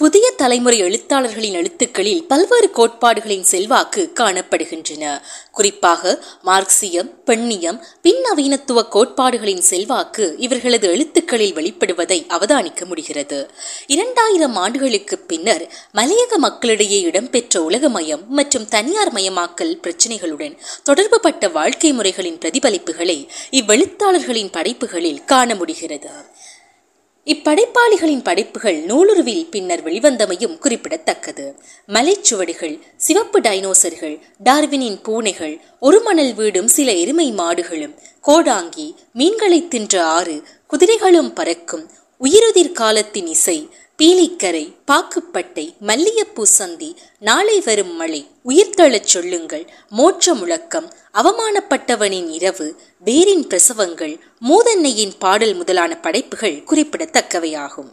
புதிய 0.00 0.30
தலைமுறை 0.30 0.78
எழுத்தாளர்களின் 0.78 1.52
எழுத்துக்களில் 1.52 2.26
பல்வேறு 2.26 2.70
கோட்பாடுகளின் 2.70 3.42
செல்வாக்கு 3.42 4.12
காணப்படுகின்றன. 4.14 5.20
குறிப்பாக 5.52 6.24
மார்க்சியம் 6.44 7.10
பெண்ணியம் 7.26 7.80
பின்னவீனத்துவ 8.02 8.82
கோட்பாடுகளின் 8.88 9.60
செல்வாக்கு 9.60 10.34
இவர்களது 10.38 10.88
எழுத்துக்களில் 10.88 11.54
வெளிப்படுவதை 11.54 12.18
அவதானிக்க 12.28 12.84
முடிகிறது. 12.84 13.50
இரண்டாயிரம் 13.86 14.56
ஆண்டுகளுக்கு 14.56 15.18
பின்னர் 15.18 15.72
மலையக 15.94 16.36
மக்களிடையே 16.36 17.00
இடம்பெற்ற 17.00 17.62
உலகமயம் 17.62 18.24
மற்றும் 18.28 18.68
தனியார் 18.68 19.12
மயமாக்கல் 19.12 19.78
பிரச்சினைகளுடன் 19.82 20.58
தொடர்புபட்ட 20.90 21.52
வாழ்க்கை 21.52 21.92
முறைகளின் 21.92 22.38
பிரதிபலிப்புகளை 22.38 23.28
இவ்வெழுத்தாளர்களின் 23.50 24.52
படைப்புகளில் 24.52 25.24
காண 25.24 25.54
முடிகிறது. 25.54 26.10
இப்படைப்பாளிகளின் 27.26 28.22
படைப்புகள் 28.22 28.78
நூலுருவில் 28.86 29.48
பின்னர் 29.50 29.82
வெளிவந்தமையும் 29.84 30.58
குறிப்பிடத்தக்கது. 30.58 31.54
மலைச்சுவடிகள் 31.88 32.80
சிவப்பு 32.96 33.40
டைனோசர்கள் 33.40 34.20
டார்வினின் 34.44 34.98
பூனைகள் 35.02 35.60
ஒரு 35.80 36.00
மணல் 36.02 36.34
வீடும் 36.34 36.66
சில 36.66 36.92
எருமை 36.92 37.32
மாடுகளும் 37.32 37.94
கோடாங்கி 38.26 38.94
மீன்களை 39.12 39.68
தின்ற 39.68 40.04
ஆறு 40.04 40.42
குதிரைகளும் 40.66 41.32
பறக்கும் 41.34 41.90
உயிருதிர் 42.20 42.72
காலத்தின் 42.72 43.26
இசை 43.26 43.68
பீலிக்கரை 44.00 44.62
பாக்குப்பட்டை 44.90 45.64
மல்லியப்பூ 45.80 46.42
சந்தி 46.42 46.96
நாளை 47.18 47.60
வரும் 47.60 47.92
மழை 47.96 48.26
உயிர்த்தெழச் 48.44 49.10
சொல்லுங்கள் 49.14 49.70
மோட்ச 49.96 50.34
முழக்கம் 50.34 50.88
அவமானப்பட்டவனின் 51.14 52.28
இரவு 52.28 52.68
பேரின் 53.04 53.46
பிரசவங்கள் 53.46 54.18
மூதன்னையின் 54.48 55.12
பாடல் 55.18 55.54
முதலான 55.54 55.96
படைப்புகள் 55.96 56.62
குறிப்பிடத்தக்கவையாகும். 56.70 57.90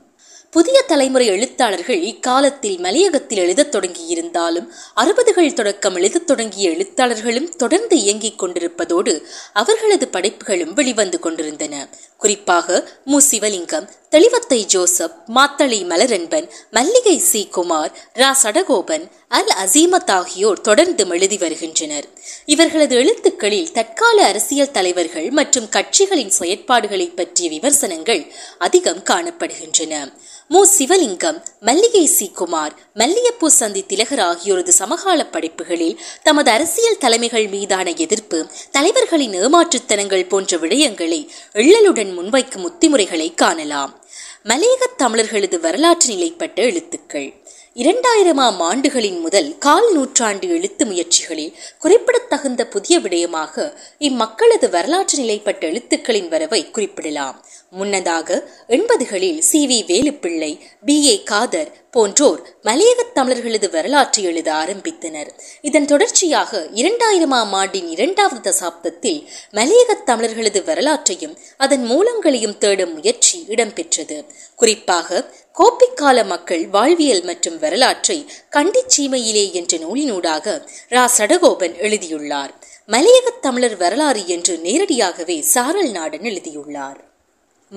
புதிய 0.51 0.81
தலைமுறை 0.81 1.27
எழுத்தாளர்கள் 1.27 2.01
இக்காலத்தில் 2.01 2.79
மலையகத்தில் 2.79 3.37
எழுதத் 3.37 3.75
தொடங்கியிருந்தாலும் 3.75 4.67
அறுபதுகள் 4.95 5.53
தொடக்கம் 5.53 5.95
எழுதத் 5.95 6.27
தொடங்கிய 6.27 6.69
எழுத்தாளர்களும் 6.69 7.55
தொடர்ந்து 7.55 7.97
இயங்கிக் 7.97 8.43
கொண்டிருப்பதோடு 8.43 9.21
அவர்களது 9.53 10.07
படைப்புகளும் 10.07 10.73
வெளிவந்து 10.73 11.19
கொண்டிருந்தன. 11.19 11.89
குறிப்பாக 12.17 12.89
மு. 13.05 13.19
Sivalingam 13.31 13.89
Thelivathai 14.11 14.65
Joseph 14.65 15.29
Matale 15.29 15.85
Malaranban 15.85 16.49
Mallikai 16.71 17.17
C. 17.17 17.47
Kumar 17.47 17.91
ரா. 18.15 18.31
சடகோபன் 18.43 19.11
அல் 19.27 19.53
அசீமத் 19.65 20.09
ஆகியோர் 20.09 20.61
தொடர்ந்து 20.61 21.07
எழுதி 21.09 21.37
வருகின்றனர். 21.37 22.05
இவர்களது 22.45 22.95
எழுத்துக்களில் 22.95 23.71
தற்கால 23.71 24.25
அரசியல் 24.25 24.71
தலைவர்கள் 24.71 25.29
மற்றும் 25.29 25.69
கட்சிகளின் 25.71 26.31
செயற்பாடுகளை 26.39 27.15
பற்றிய 27.15 27.49
விமர்சனங்கள் 27.49 28.33
அதிகம் 28.57 29.03
காணப்படுகின்றன. 29.03 30.13
மு. 30.47 30.67
சிவலிங்கம் 30.77 31.43
மல்லிகை 31.59 32.05
சி. 32.05 32.29
குமார் 32.29 32.75
மல்லியப்பூ 32.95 33.47
சந்தி 33.47 33.85
திலகர் 33.85 34.19
ஆகியோரது 34.19 34.67
சமகால 34.67 35.25
படைப்புகளில் 35.25 35.99
தமது 36.23 36.51
அரசியல் 36.51 36.97
தலைமைகள் 36.97 37.47
மீதான 37.47 37.93
எதிர்ப்பு 37.93 38.47
தலைவர்களின் 38.71 39.31
ஏமாற்றுத்தனங்கள் 39.31 40.27
போன்ற 40.27 40.57
விடயங்களை 40.57 41.27
எள்ளலுடன் 41.53 42.13
முன்வைக்கும் 42.13 42.63
உத்திமுறைகளை 42.63 43.33
காணலாம். 43.33 44.05
மலையகத் 44.43 45.01
தமிழர்களது 45.01 45.59
வரலாற்று 45.59 46.07
நிலைப்பட்ட 46.07 46.61
எழுத்துக்கள். 46.61 47.33
இரண்டாயிரமாம் 47.77 48.59
ஆண்டுகளின் 48.59 49.19
முதல் 49.19 49.57
கால் 49.57 49.93
நூற்றாண்டு 49.93 50.49
எழுத்து 50.49 50.85
முயற்சிகளில் 50.85 51.53
குறிப்பிடத்தகுந்த 51.79 52.67
புதிய 52.67 52.99
விடயமாக 52.99 53.73
இம்மக்களது 53.99 54.69
வரலாற்று 54.69 55.17
நிலைப்பட்ட 55.17 55.67
எழுத்துக்களின் 55.67 56.27
வரவை 56.27 56.71
குறிப்பிடலாம். 56.71 57.45
முன்னதாக 57.69 58.49
எண்பதுகளில் 58.67 59.39
C 59.39 59.67
V 59.67 59.91
Veluppillai 59.91 60.59
P 60.85 61.07
A 61.07 61.23
Kader 61.23 61.85
போன்றோர் 61.91 62.57
மலையகத் 62.63 63.13
தமிழர்களது 63.15 63.71
வரலாற்றை 63.71 64.25
எழுத 64.25 64.53
ஆரம்பித்தனர். 64.53 65.29
இதன் 65.61 65.85
தொடர்ச்சியாக 65.85 66.67
இரண்டாயிரமாம் 66.73 67.51
ஆண்டின் 67.51 67.87
இரண்டாவது 67.87 68.53
தசாப்தத்தில் 68.53 69.25
மலையகத் 69.51 70.09
தமிழர்களது 70.09 70.63
வரலாற்றையும் 70.63 71.37
அதன் 71.57 71.83
மூலங்களையும் 71.83 72.57
தேடும் 72.57 72.93
முயற்சி 72.93 73.45
இடம்பெற்றது. 73.47 74.25
குறிப்பாக 74.55 75.33
கோப்பிக்கால 75.57 76.25
மக்கள் 76.25 76.67
வாழ்வியல் 76.67 77.23
மற்றும் 77.23 77.59
வரலாற்றை 77.59 78.25
கண்டிச்சீமையிலே 78.51 79.51
என்ற 79.51 79.77
நூலினூடாக 79.77 80.67
ரா. 80.89 81.09
சடகோபன் 81.17 81.77
எழுதியுள்ளார். 81.77 82.53
மலையகத் 82.87 83.41
தமிழர் 83.41 83.77
வரலாறு 83.77 84.27
என்று 84.27 84.57
நேரடியாகவே 84.57 85.41
சாரல் 85.41 85.91
நாடன் 85.91 86.23
எழுதியுள்ளார். 86.23 87.05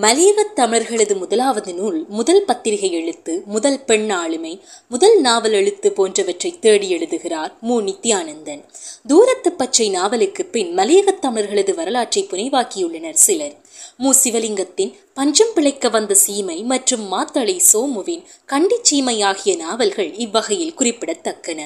மலையகத் 0.00 0.52
தமிழர்களது 0.56 1.16
முதலாவது 1.16 1.74
நூல் 1.74 2.04
முதல் 2.08 2.44
பத்திரிகை 2.44 2.92
எழுத்து 2.92 3.42
முதல் 3.44 3.84
பெண் 3.84 4.10
ஆளுமை 4.10 4.60
முதல் 4.88 5.20
நாவல் 5.20 5.52
எழுத்து 5.52 5.92
போன்றவற்றை 5.92 6.58
தேடி 6.58 6.90
எழுதுகிறார் 6.90 7.56
மு. 7.60 7.80
நித்யானந்தன். 7.80 8.64
தூரத்து 9.06 9.52
பச்சை 9.52 9.90
நாவலுக்கு 9.90 10.44
பின் 10.44 10.74
மலையகத் 10.74 11.24
தமிழர்களது 11.24 11.74
வரலாற்றை 11.74 12.28
புனைவாக்கியுள்ளனர் 12.30 13.12
சிலர். 13.12 13.54
மு 14.02 14.14
சிவலிங்கத்தின் 14.24 14.92
பஞ்சம் 15.14 15.52
பிழைக்க 15.54 15.88
வந்த 15.88 16.14
சீமை 16.14 16.62
மற்றும் 16.62 17.12
மாத்தளை 17.12 17.60
சோமுவின் 17.72 18.22
கண்டி 18.46 18.74
சீமை 18.82 19.22
ஆகிய 19.22 19.56
நாவல்கள் 19.56 20.14
இவ்வகையில் 20.14 20.74
குறிப்பிடத்தக்கன. 20.78 21.60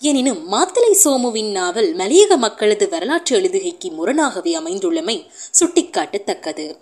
எனினும் 0.00 0.52
மாத்தளை 0.52 0.92
சோமுவின் 1.04 1.50
நாவல் 1.50 1.96
மலையக 1.96 2.36
மக்களது 2.36 2.88
வரலாற்று 2.88 3.40
எழுதுகைக்கு 3.40 3.90
முரணாகவே 3.90 4.58
அமைந்துள்ளமை 4.58 5.26
சுட்டிக்காட்டத்தக்கது. 5.60 6.78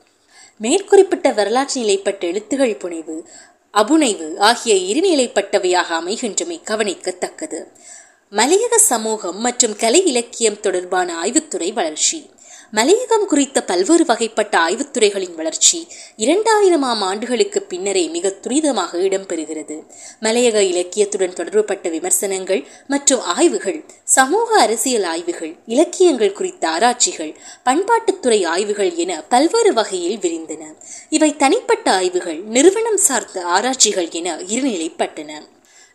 மேற்குறிப்பிட்ட 0.59 1.35
வரலாற்று 1.35 1.81
நிலைப்பட்ட 1.81 2.27
எழுத்துகள் 2.27 2.77
புனைவு 2.77 3.29
அபுனைவு 3.75 4.39
ஆகிய 4.39 4.75
இருநிலைப்பட்டவையாக 4.75 5.91
அமைகின்றமை 6.01 6.61
கவனிக்கத்தக்கது. 6.65 7.61
மலையக 8.33 8.75
சமூகம் 8.77 9.41
மற்றும் 9.41 9.77
கலை 9.77 10.05
இலக்கியம் 10.05 10.61
தொடர்பான 10.61 11.23
ஆய்வுத்துறை 11.23 11.73
வளர்ச்சி. 11.73 12.31
மலையகம் 12.73 13.25
குறித்த 13.27 13.65
பல்வேறு 13.65 14.05
வகைப்பட்ட 14.05 14.55
ஆய்வுத்துறைகளின் 14.59 15.35
வளர்ச்சி 15.35 15.87
இரண்டாயிரமாம் 16.19 17.03
ஆண்டுகளுக்கு 17.11 17.63
பின்னரே 17.63 18.09
மிக 18.09 18.33
துரிதமாக 18.43 18.93
இடம்பெறுகிறது. 18.93 19.77
மலையக 20.23 20.55
இலக்கியத்துடன் 20.55 21.33
தொடர்புபட்ட 21.33 21.91
விமர்சனங்கள் 21.91 22.67
மற்றும் 22.87 23.21
ஆய்வுகள் 23.21 23.85
சமூக 24.05 24.61
அரசியல் 24.61 25.03
ஆய்வுகள் 25.03 25.57
இலக்கியங்கள் 25.67 26.33
குறித்த 26.33 26.69
ஆராய்ச்சிகள் 26.69 27.37
பண்பாட்டுத்துறை 27.65 28.47
ஆய்வுகள் 28.47 28.95
என 28.95 29.23
பல்வேறு 29.29 29.73
வகையில் 29.73 30.19
விரிந்தன. 30.19 30.63
இவை 31.09 31.37
தனிப்பட்ட 31.37 31.93
ஆய்வுகள் 31.93 32.41
நிறுவனம் 32.41 32.97
சார்ந்த 32.97 33.45
ஆராய்ச்சிகள் 33.45 34.11
என 34.11 34.37
இருநிலைப்பட்டன. 34.37 35.33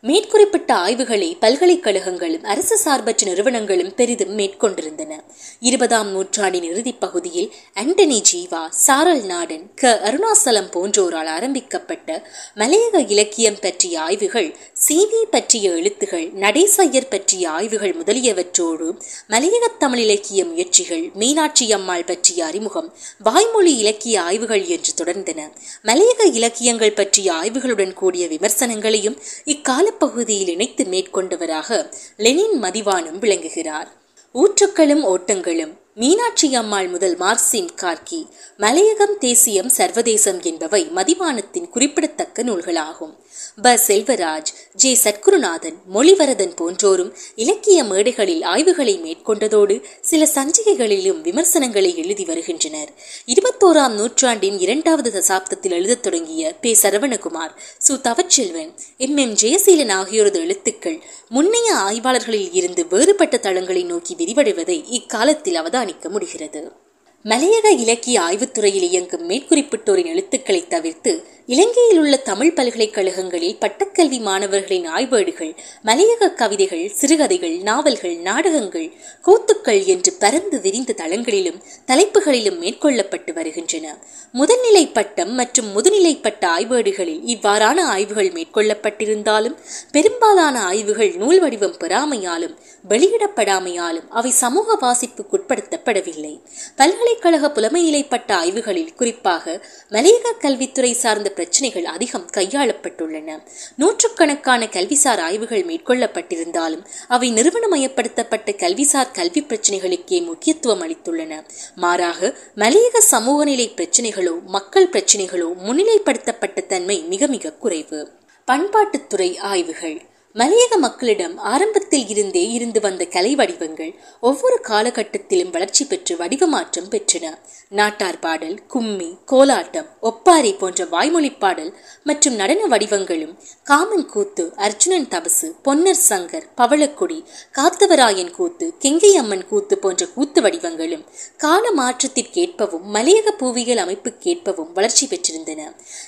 மேற்குறிப்பிட்ட 0.04 0.74
ஆய்வுகளை 0.74 1.38
பல்கலைக்கழகங்களும் 1.42 2.44
அரசு 2.44 2.78
சார்பற்ற 2.78 3.28
நிறுவனங்களும் 3.28 3.96
பெரிதும் 3.96 4.38
மேற்கொண்டிருந்தன. 4.38 5.24
இருபதாம் 5.60 6.12
நூற்றாண்டின் 6.12 6.63
இறுதிப் 6.63 7.00
பகுதியில் 7.00 7.54
ஆண்டனி 7.76 8.22
ஜீவா 8.34 8.68
சாரல் 8.70 9.24
நாடன் 9.24 9.74
க. 9.76 10.02
அருணாசலம் 10.04 10.72
போன்றோரால் 10.72 11.26
ஆரம்பிக்கப்பட்ட 11.26 12.28
மலையக 12.56 13.10
இலக்கியம் 13.10 13.58
பற்றிய 13.62 14.02
ஆய்வுகள் 14.02 14.56
சிவி 14.88 15.22
பற்றிய 15.32 15.72
எழுத்துகள் 15.72 16.32
நடேசையர் 16.34 17.10
பற்றிய 17.10 17.50
ஆய்வுகள் 17.50 17.96
முதலியவற்றோடு 17.96 19.02
மலையகத் 19.30 19.80
தமிழ் 19.80 20.00
இலக்கிய 20.00 20.46
முயற்சிகள் 20.46 21.10
மீனாட்சி 21.13 21.74
அம்மாள் 21.74 22.04
பற்றிய 22.04 22.46
அறிமுகம் 22.46 22.94
வாய்மொழி 23.20 23.78
இலக்கிய 23.78 24.22
ஆய்வுகள் 24.22 24.66
என்று 24.66 24.94
தொடர்ந்தன. 25.04 25.52
மலையக 25.84 26.24
இலக்கியங்கள் 26.34 26.94
பற்றிய 26.94 27.34
ஆய்வுகளுடன் 27.34 27.94
கூடிய 27.94 28.28
விமர்சனங்களையும் 28.28 29.18
இக்கால 29.44 29.92
பகுதியில் 29.97 30.47
இணைத்து 30.47 30.84
மேற்கொண்டவராக 30.84 31.93
லெனின் 32.17 32.62
மதிவானும் 32.62 33.19
விளங்குகிறார். 33.19 33.91
ஊற்றுக்களும் 34.34 35.03
ஓட்டங்களும் 35.03 35.82
மீனாட்சி 35.95 36.56
அம்மாள் 36.56 36.88
முதல் 36.88 37.17
மார்சிம் 37.17 37.67
கார்கி 37.82 38.27
மலையகம் 38.58 39.17
தேசியம் 39.19 39.69
சர்வதேசம் 39.69 40.41
என்பவை 40.41 40.89
மதிவானத்தின் 40.95 41.69
குறிப்பிடத்தக்க 41.69 42.43
நூல்களாகும். 42.43 43.13
ப. 43.62 43.73
செல்வராஜ் 43.88 44.49
ஜே. 44.73 44.97
சத்குருநாதன் 45.03 45.75
மொழிவரதன் 45.93 46.56
போன்றோரும் 46.56 47.12
இலக்கிய 47.36 47.84
மேடைகளில் 47.84 48.43
ஆய்வுகளை 48.43 48.95
மேற்கொண்டதோடு 48.99 49.82
சில 50.01 50.29
சஞ்சிகைகளிலும் 50.36 51.21
விமர்சனங்களை 51.21 51.97
எழுதி 51.97 52.25
வருகின்றனர். 52.25 52.91
இருபத்தோராம் 53.27 53.93
நூற்றாண்டின் 53.93 54.60
இரண்டாவது 54.60 55.12
தசாப்தத்தில் 55.12 55.71
எழுதத் 55.71 56.03
தொடங்கிய 56.03 56.53
பே. 56.62 56.77
சரவணகுமார் 56.82 57.53
சு. 57.88 58.01
தவச்செல்வன் 58.01 58.73
எம். 58.97 59.17
எம். 59.17 59.36
ஜெயசீலன் 59.36 59.93
ஆகியோரது 59.93 60.36
எழுத்துக்கள் 60.36 60.99
முன்னைய 61.29 61.69
ஆய்வாளர்களில் 61.75 62.49
இருந்து 62.51 62.88
வேறுபட்ட 62.88 63.38
தளங்களை 63.38 63.84
நோக்கி 63.84 64.15
விரிவடைவதை 64.15 64.84
இக்காலத்தில் 64.89 65.56
கண்காணிக்க 65.84 66.10
முடிகிறது. 66.10 66.83
மலையக 67.26 67.68
இலக்கிய 67.78 68.22
ஆய்வுத்துறையில் 68.22 68.88
இயங்கும் 68.90 69.30
மேற்குறிப்பிட்டோரின் 69.30 70.06
எழுத்துக்களை 70.06 70.68
தவிர்த்து 70.68 71.32
இலங்கையில் 71.46 72.00
உள்ள 72.00 72.18
தமிழ் 72.18 72.54
பல்கலைக்கழகங்களில் 72.54 73.58
பட்டக்கல்வி 73.62 74.20
மாணவர்களின் 74.20 74.88
ஆய்வேடுகள் 74.90 75.56
மலையக 75.86 76.34
கவிதைகள் 76.34 76.92
சிறுகதைகள் 76.94 77.56
நாவல்கள் 77.58 78.16
நாடகங்கள் 78.16 78.92
கூத்துக்கள் 79.26 79.86
என்று 79.86 80.14
பரந்து 80.14 80.62
விரிந்த 80.62 80.96
தளங்களிலும் 80.98 81.62
தலைப்புகளிலும் 81.88 82.60
மேற்கொள்ளப்பட்டு 82.62 83.34
வருகின்றன. 83.34 83.96
முதல்நிலை 84.34 84.94
பட்டம் 84.94 85.34
மற்றும் 85.34 85.70
முதுநிலை 85.78 86.22
பட்ட 86.22 86.48
ஆய்வேடுகளில் 86.48 87.24
இவ்வாறான 87.26 87.80
ஆய்வுகள் 87.80 88.32
மேற்கொள்ளப்பட்டிருந்தாலும் 88.32 89.58
பெரும்பாலான 89.92 90.62
ஆய்வுகள் 90.64 91.14
நூல் 91.16 91.40
வடிவம் 91.40 91.78
பெறாமையாலும் 91.80 92.58
வெளியிடப்படாமையாலும் 92.90 94.08
அவை 94.10 94.32
சமூக 94.32 94.78
வாசிப்புக்குட்படுத்தப்படவில்லை. 94.82 96.42
பல்கலை 96.76 97.12
பல்கலைக்கழக 97.13 97.62
புலமையிலைப்பட்ட 97.62 98.32
ஆய்வுகளில் 98.32 98.93
குறிப்பாக 98.93 99.65
மலையக 99.89 100.32
கல்வித்துறை 100.39 100.93
சார்ந்த 100.93 101.30
பிரச்சனைகள் 101.30 101.86
அதிகம் 101.86 102.30
கையாளப்பட்டுள்ளன. 102.38 103.43
நூற்றுக்கணக்கான 103.76 104.65
கல்விசார் 104.65 105.19
ஆய்வுகள் 105.19 105.65
மேற்கொள்ளப்பட்டிருந்தாலும் 105.65 106.86
அவை 107.08 107.34
நிறுவனமயப்படுத்தப்பட்ட 107.34 108.56
கல்விசார் 108.56 109.12
கல்வி 109.13 109.41
பிரச்சனைகளுக்கே 109.41 110.23
முக்கியத்துவம் 110.23 110.84
அளித்துள்ளன. 110.84 111.45
மாறாக 111.76 112.38
மலையக 112.56 112.97
சமூக 112.97 113.43
நிலை 113.43 113.71
பிரச்சனைகளோ 113.76 114.43
மக்கள் 114.45 114.89
பிரச்சனைகளோ 114.89 115.49
முன்னிலைப்படுத்தப்பட்ட 115.67 116.65
தன்மை 116.65 117.04
மிக 117.08 117.28
மிக 117.28 117.52
குறைவு. 117.52 118.12
பண்பாட்டுத்துறை 118.52 119.38
ஆய்வுகள். 119.38 120.02
மலையக 120.36 120.78
மக்களிடம் 120.78 121.34
ஆரம்பத்தில் 121.38 122.08
இருந்தே 122.08 122.41
இருந்து 122.52 122.80
வந்த 122.80 123.04
கலை 123.06 123.36
வடிவங்கள் 123.36 123.91
ஒவ்வொரு 124.19 124.58
காலகட்டத்திலும் 124.67 125.52
வளர்ச்சி 125.52 125.84
பெற்று 125.86 126.13
வடிவமாற்றம் 126.15 126.88
பெற்றன. 126.93 127.26
நாட்டார் 127.69 128.19
பாடல் 128.19 128.56
கும்மி 128.67 129.10
கோலாட்டம் 129.32 129.88
ஒப்பாரி 130.00 130.54
போன்ற 130.54 130.86
வாய்மொழி 130.86 131.32
பாடல் 131.32 131.72
மற்றும் 132.04 132.36
நடன 132.36 132.67
வடிவங்களும் 132.67 133.36
காமன் 133.63 134.06
கூத்து 134.06 134.54
அர்ஜுனன் 134.56 135.08
தபசு 135.08 135.48
பொன்னர் 135.63 136.02
சங்கர் 136.10 136.48
பவளக்குடி 136.58 137.19
காத்தவராயன் 137.52 138.32
கூத்து 138.32 138.67
கெங்கை 138.80 139.12
அம்மன் 139.22 139.46
கூத்து 139.48 139.78
போன்ற 139.78 140.08
கூத்து 140.08 140.41
வடிவங்களும் 140.41 141.06
கால 141.38 141.63
மாற்றத்திற்கேற்பவும் 141.78 142.88
மலையக 142.93 143.36
பூவியல் 143.39 143.84
அமைப்புக்கேற்பவும் 143.86 144.74
வளர்ச்சி 144.74 145.08
பெற்றிருந்தன. 145.08 145.62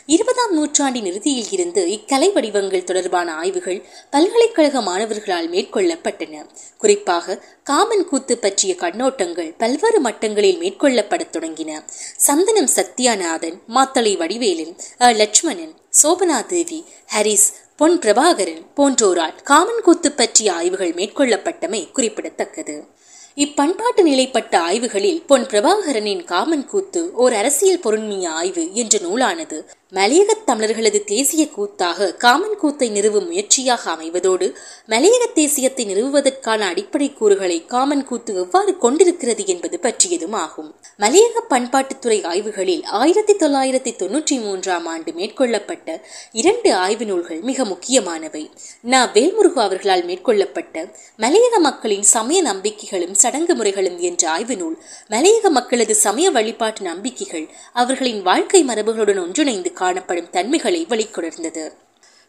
இருபதாம் 0.05 0.53
நூற்றாண்டின் 0.53 1.05
இறுதியில் 1.05 1.51
இருந்து 1.51 1.83
இக்கலை 1.88 2.33
வடிவங்கள் 2.33 2.83
தொடர்பான 2.83 3.33
ஆய்வுகள் 3.33 3.79
பல்கலைக்கழக 4.15 4.82
மாணவர்களால் 4.82 5.49
மேற்கொள்ளப்பட்டன. 5.49 6.45
குறிப்பாக 6.78 7.43
காமன் 7.63 8.06
கூத்து 8.06 8.38
பற்றிய 8.38 8.75
கண்ணோட்டங்கள் 8.80 9.56
பல்வேறு 9.58 10.01
மட்டங்களில் 10.01 10.60
மேற்கொள்ளப்படத் 10.60 11.34
தொடங்கின. 11.34 11.84
சந்தனம் 12.15 12.69
சத்யாநாதன் 12.75 13.58
மாத்தளை 13.67 14.17
வடிவேலன் 14.17 14.75
அ. 15.01 15.12
லட்சுமணன் 15.12 15.73
சோபனா 16.04 16.45
தேவி 16.45 16.86
ஹரிஸ் 17.15 17.49
பொன் 17.75 17.99
பிரபாகரன் 17.99 18.65
போன்றோரால் 18.75 19.43
காமன் 19.43 19.82
கூத்து 19.82 20.12
பற்றிய 20.12 20.54
ஆய்வுகள் 20.54 20.93
மேற்கொள்ளப்பட்டமை 20.93 21.91
குறிப்பிடத்தக்கது. 21.91 22.93
இப்பண்பாட்டு 23.38 24.01
நிலைப்பட்ட 24.01 24.60
ஆய்வுகளில் 24.60 25.25
பொன் 25.25 25.45
பிரபாகரனின் 25.45 26.23
காமன் 26.23 26.65
கூத்து 26.65 27.13
ஓர் 27.13 27.34
அரசியல் 27.34 27.80
பொருண்மைய 27.80 28.28
ஆய்வு 28.28 28.73
என்ற 28.73 28.99
நூலானது 28.99 29.69
மலையகத் 29.95 30.43
தமிழர்களது 30.47 31.03
தேசிய 31.03 31.49
கூத்தாக 31.49 32.13
காமன் 32.13 32.55
கூத்தை 32.55 32.89
நிறுவும் 32.89 33.25
முயற்சியாக 33.25 33.91
அமைவதோடு 33.91 34.53
மலையக 34.89 35.23
தேசியத்தை 35.36 35.86
நிறுவுவதற்கான 35.86 36.60
அடிப்படை 36.60 37.13
கூறுகளை 37.13 37.65
காமன் 37.65 38.03
கூத்து 38.03 38.36
எவ்வாறு 38.36 38.77
கொண்டிருக்கிறது 38.77 39.45
என்பது 39.45 39.79
பற்றியதும் 39.79 40.34
ஆகும். 40.34 40.75
மலையக 40.99 41.41
பண்பாட்டுத்துறை 41.49 42.25
ஆய்வுகளில் 42.25 42.84
ஆயிரத்தி 42.86 43.34
தொள்ளாயிரத்தி 43.34 43.93
தொன்னூற்றி 43.97 44.41
மூன்றாம் 44.41 44.86
ஆண்டு 44.86 45.12
மேற்கொள்ளப்பட்ட 45.12 46.01
இரண்டு 46.31 46.73
ஆய்வு 46.73 47.05
நூல்கள் 47.05 47.39
மிக 47.41 47.65
முக்கியமானவை. 47.65 48.51
ந. 48.84 49.05
வேல்முருகு 49.13 49.60
அவர்களால் 49.60 50.05
மேற்கொள்ளப்பட்ட 50.05 50.91
மலையக 51.19 51.60
மக்களின் 51.60 52.03
சமய 52.03 52.41
நம்பிக்கைகளும் 52.41 53.13
சடங்கு 53.13 53.55
முறைகளும் 53.55 53.99
என்ற 53.99 54.29
ஆய்வு 54.29 54.55
நூல் 54.55 54.77
மலையக 55.10 55.49
மக்களது 55.49 55.95
சமய 55.95 56.31
வழிபாட்டு 56.31 56.81
நம்பிக்கைகள் 56.81 57.47
அவர்களின் 57.73 58.21
வாழ்க்கை 58.21 58.65
மரபுகளுடன் 58.65 59.21
ஒன்றிணைந்து 59.21 59.73
காணப்படும் 59.85 60.29
தன்மைகளை 60.35 60.83
வெளிக்கொணர்ந்தது. 60.89 61.65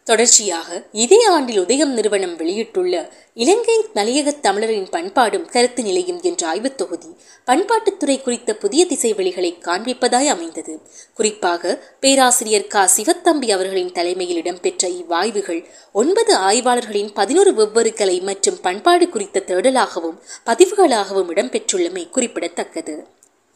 தொடர்ச்சியாக 0.07 0.75
இதே 0.91 1.17
ஆண்டில் 1.25 1.59
உதயம் 1.59 1.93
நிறுவனம் 1.93 2.35
வெளியிட்டுள்ள 2.35 2.93
இலங்கை 3.33 3.75
மலையக 3.95 4.33
தமிழரின் 4.39 4.87
பண்பாடும் 4.89 5.45
கருத்து 5.45 5.81
நிலையும் 5.83 6.19
என்ற 6.21 6.47
ஆய்வுத் 6.47 6.77
தொகுதி 6.77 7.09
பண்பாட்டுத்துறை 7.47 8.15
குறித்த 8.21 8.55
புதிய 8.55 8.85
திசைவெளிகளை 8.85 9.49
காண்பிப்பதாய் 9.65 10.29
அமைந்தது. 10.35 10.73
குறிப்பாக 11.13 11.73
பேராசிரியர் 11.99 12.67
க. 12.67 12.85
சிவத்தம்பி 12.97 13.51
அவர்களின் 13.51 13.91
தலைமையில் 13.91 14.41
இடம்பெற்ற 14.43 14.87
இவ்வாய்வுகள் 15.01 15.61
ஒன்பது 15.93 16.33
ஆய்வாளர்களின் 16.49 17.11
பதினோரு 17.13 17.53
வெவ்வேறு 17.53 17.93
கலை 17.93 18.17
மற்றும் 18.19 18.61
பண்பாடு 18.61 19.07
குறித்த 19.09 19.43
தேடலாகவும் 19.45 20.17
பதிவுகளாகவும் 20.45 21.31
இடம்பெற்றுள்ளமை 21.35 22.09
குறிப்பிடத்தக்கது. 22.09 22.97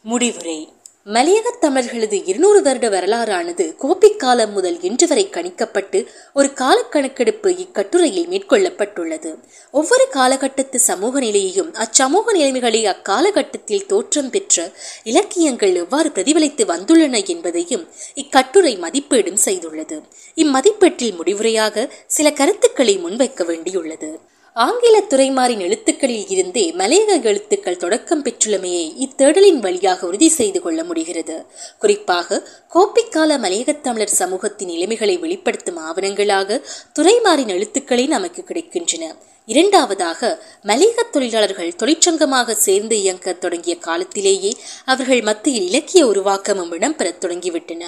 முடிவுரை. 0.04 0.60
மலையகத் 1.06 1.64
தமிழர்களது 1.64 2.22
இருநூறு 2.24 2.62
வருட 2.62 2.88
வரலாறானது 2.88 3.74
கோப்பிக்காலம் 3.82 4.52
முதல் 4.52 4.80
இன்று 4.80 5.06
வரை 5.06 5.28
கணிக்கப்பட்டு 5.30 6.06
ஒரு 6.34 6.52
காலக்கணக்கெடுப்பு 6.52 7.56
இக்கட்டுரையில் 7.56 8.28
மேற்கொள்ளப்பட்டுள்ளது. 8.28 9.38
ஒவ்வொரு 9.70 10.08
காலகட்டத்து 10.10 10.76
சமூக 10.76 11.20
நிலையையும் 11.20 11.74
அச்சமூக 11.74 12.32
நிலைமைகளை 12.32 12.86
அக்காலகட்டத்தில் 12.86 13.86
தோற்றம் 13.86 14.30
பெற்ற 14.30 14.72
இலக்கியங்கள் 15.02 15.74
எவ்வாறு 15.74 16.08
பிரதிபலித்து 16.08 16.64
வந்துள்ளன 16.64 17.24
என்பதையும் 17.24 17.88
இக்கட்டுரை 18.14 18.78
மதிப்பீடும் 18.78 19.38
செய்துள்ளது. 19.44 20.02
இம்மதிப்பீட்டில் 20.34 21.20
முடிவுரையாக 21.20 21.88
சில 22.06 22.30
கருத்துக்களை 22.32 22.98
முன்வைக்க 22.98 23.44
வேண்டியுள்ளது. 23.44 24.18
ஆங்கில 24.54 25.02
துறைமாரின் 25.08 25.58
எழுத்துக்களில் 25.58 26.28
இருந்தே 26.28 26.72
மலையக 26.72 27.22
எழுத்துக்கள் 27.22 27.76
தொடக்கம் 27.76 28.24
பெற்றுள்ளமையை 28.24 28.92
இத்தேடலின் 28.98 29.58
வழியாக 29.58 30.06
உறுதி 30.06 30.28
செய்து 30.28 30.62
கொள்ள 30.62 30.84
முடிகிறது. 30.84 31.46
குறிப்பாக 31.78 32.48
கோப்பிக்கால 32.74 33.38
மலையகத் 33.38 33.80
தமிழர் 33.80 34.08
சமூகத்தின் 34.08 34.68
நிலைமைகளை 34.68 35.18
வெளிப்படுத்தும் 35.18 35.78
ஆவணங்களாக 35.78 36.62
துறைமாரின் 36.98 37.48
எழுத்துக்களே 37.48 38.06
நமக்கு 38.06 38.44
கிடைக்கின்றன. 38.48 39.16
இரண்டாவதாக 39.46 40.44
மலையக 40.64 41.10
தொழிலாளர்கள் 41.10 41.74
தொழிற்சங்கமாக 41.78 42.52
சேர்ந்து 42.52 43.00
இயங்க 43.00 43.32
தொடங்கிய 43.32 43.76
காலத்திலேயே 43.78 44.56
அவர்கள் 44.84 45.22
மத்தியில் 45.22 45.66
இலக்கிய 45.66 46.06
உருவாக்கமும் 46.06 46.72
இடம்பெறத் 46.72 47.24
தொடங்கிவிட்டன. 47.24 47.84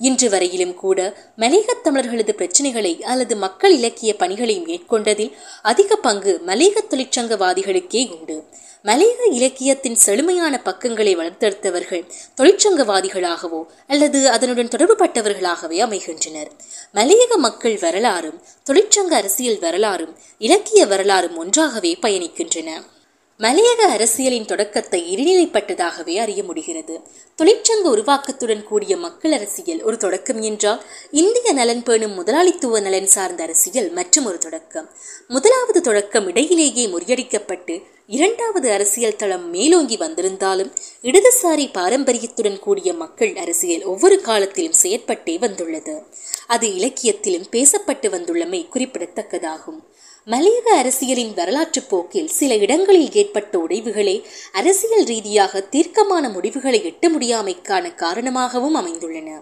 இன்று 0.00 0.30
வரையிலும் 0.30 0.74
கூட 0.74 1.16
மலையகத் 1.36 1.84
தமிழர்களது 1.84 2.32
பிரச்சனைகளை 2.36 3.02
அல்லது 3.02 3.36
மக்கள் 3.36 3.72
இலக்கிய 3.72 4.16
பணிகளை 4.16 4.60
மேற்கொண்டதில் 4.60 5.32
அதிக 5.62 5.96
பங்கு 5.96 6.40
மலையக 6.46 6.78
தொழிற்சங்கவாதிகளுக்கே 6.90 8.18
உண்டு. 8.18 8.44
மலையக 8.84 9.32
இலக்கியத்தின் 9.32 9.94
செழுமையான 9.94 10.58
பக்கங்களை 10.58 11.16
வளர்த்தெடுத்தவர்கள் 11.16 12.08
தொழிற்சங்கவாதிகளாகவோ 12.36 13.64
அல்லது 13.88 14.28
அதனுடன் 14.28 14.68
தொடர்புபட்டவர்களாகவே 14.68 15.78
அமைகின்றனர். 15.78 16.50
மலையக 16.94 17.36
மக்கள் 17.36 17.78
வரலாறும் 17.78 18.42
தொழிற்சங்க 18.70 19.14
அரசியல் 19.14 19.58
வரலாறும் 19.58 20.16
இலக்கிய 20.38 20.86
வரலாறும் 20.86 21.36
ஒன்றாகவே 21.36 21.98
பயணிக்கின்றன. 22.02 22.70
மலையக 23.42 23.80
அரசியலின் 23.88 24.44
தொடக்கத்தை 24.44 24.98
இடைநிலைப்பட்டதாகவே 25.14 26.16
அறிய 26.16 26.42
முடிகிறது. 26.42 27.00
தொழிற்சங்க 27.42 27.82
உருவாக்கத்துடன் 27.82 28.64
கூடிய 28.64 28.96
மக்கள் 28.96 29.32
அரசியல் 29.32 29.82
ஒரு 29.82 29.96
தொடக்கம் 29.96 30.42
என்றால் 30.42 30.84
இந்திய 31.10 31.52
நலன் 31.52 31.82
பேணும் 31.82 32.14
முதலாளித்துவ 32.14 32.80
நலன் 32.80 33.06
சார்ந்த 33.06 33.42
அரசியல் 33.42 33.90
மற்றும் 33.90 34.24
ஒரு 34.24 34.38
தொடக்கம். 34.38 34.88
முதலாவது 35.28 35.80
தொடக்கம் 35.80 36.28
இடையிலேயே 36.28 36.84
முறியடிக்கப்பட்டு 36.86 37.82
இரண்டாவது 38.06 38.72
அரசியல் 38.72 39.16
தளம் 39.16 39.50
மேலோங்கி 39.50 39.96
வந்திருந்தாலும் 39.96 40.72
இடதுசாரி 41.02 41.72
பாரம்பரியத்துடன் 41.72 42.58
கூடிய 42.58 42.92
மக்கள் 42.92 43.36
அரசியல் 43.36 43.82
ஒவ்வொரு 43.82 44.20
காலத்திலும் 44.20 44.80
செயற்பட்டே 44.82 45.38
வந்துள்ளது. 45.38 46.02
அது 46.46 46.74
இலக்கியத்திலும் 46.74 47.46
பேசப்பட்டு 47.50 48.08
வந்துள்ளமை 48.16 48.66
குறிப்பிடத்தக்கதாகும். 48.74 49.80
மலையக 50.26 50.68
அரசியலின் 50.76 51.34
வரலாற்று 51.34 51.82
போக்கில் 51.82 52.28
சில 52.28 52.56
இடங்களில் 52.56 53.12
ஏற்பட்ட 53.12 53.58
உடைவுகளே 53.58 54.22
அரசியல் 54.52 55.04
ரீதியாக 55.04 55.60
தீர்க்கமான 55.60 56.28
முடிவுகளை 56.28 56.80
எட்ட 56.84 57.08
முடியாமைக்கான 57.08 57.94
காரணமாகவும் 57.94 58.74
அமைந்துள்ளன. 58.74 59.40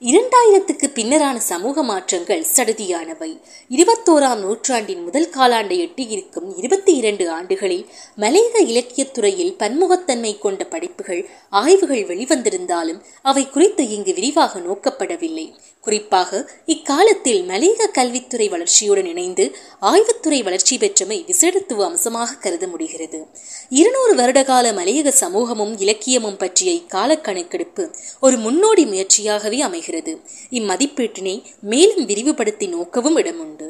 இரண்டாயிரத்துக்கு 0.00 0.86
பின்னரான 0.94 1.36
சமூக 1.36 1.82
மாற்றங்கள் 1.82 2.46
சடுதியானவை. 2.56 3.40
இருபத்தோராம் 3.68 4.38
நூற்றாண்டின் 4.38 5.04
முதல் 5.04 5.30
காலாண்டை 5.36 5.78
எட்டியிருக்கும் 5.78 6.56
இருபத்தி 6.56 6.94
இரண்டு 6.94 7.30
ஆண்டுகளில் 7.30 7.86
மலையக 8.16 8.58
இலக்கியத்துறையில் 8.58 9.54
பன்முகத்தன்மை 9.58 10.38
கொண்ட 10.38 10.64
படைப்புகள் 10.64 11.28
ஆய்வுகள் 11.50 12.06
வெளிவந்திருந்தாலும் 12.06 13.00
அவை 13.22 13.50
குறித்து 13.50 13.88
இங்கு 13.88 14.14
விரிவாக 14.14 14.60
நோக்கப்படவில்லை. 14.60 15.54
குறிப்பாக 15.84 16.40
இக்காலத்தில் 16.66 17.40
மலையக 17.48 17.88
கல்வித்துறை 17.92 18.46
வளர்ச்சியுடன் 18.48 19.04
இணைந்து 19.04 19.44
ஆய்வுத்துறை 19.82 20.42
வளர்ச்சி 20.42 20.78
பெற்றமை 20.78 21.18
விசேடத்துவ 21.26 21.84
அம்சமாக 21.84 22.34
கருத 22.34 22.66
முடிகிறது. 22.66 23.20
இருநூறு 23.68 24.14
வருடகால 24.16 24.72
மலையக 24.80 25.08
சமூகமும் 25.22 25.74
இலக்கியமும் 25.78 26.38
பற்றிய 26.38 26.72
இக்கால 26.72 27.20
கணக்கெடுப்பு 27.20 27.84
ஒரு 28.20 28.36
முன்னோடி 28.36 28.84
முயற்சியாகவே 28.86 29.60
அமைகிறது. 29.60 30.14
இம்மதிப்பீட்டினை 30.50 31.36
மேலும் 31.60 32.06
விரிவுபடுத்தி 32.06 32.68
நோக்கவும் 32.74 33.18
இடமுண்டு. 33.18 33.68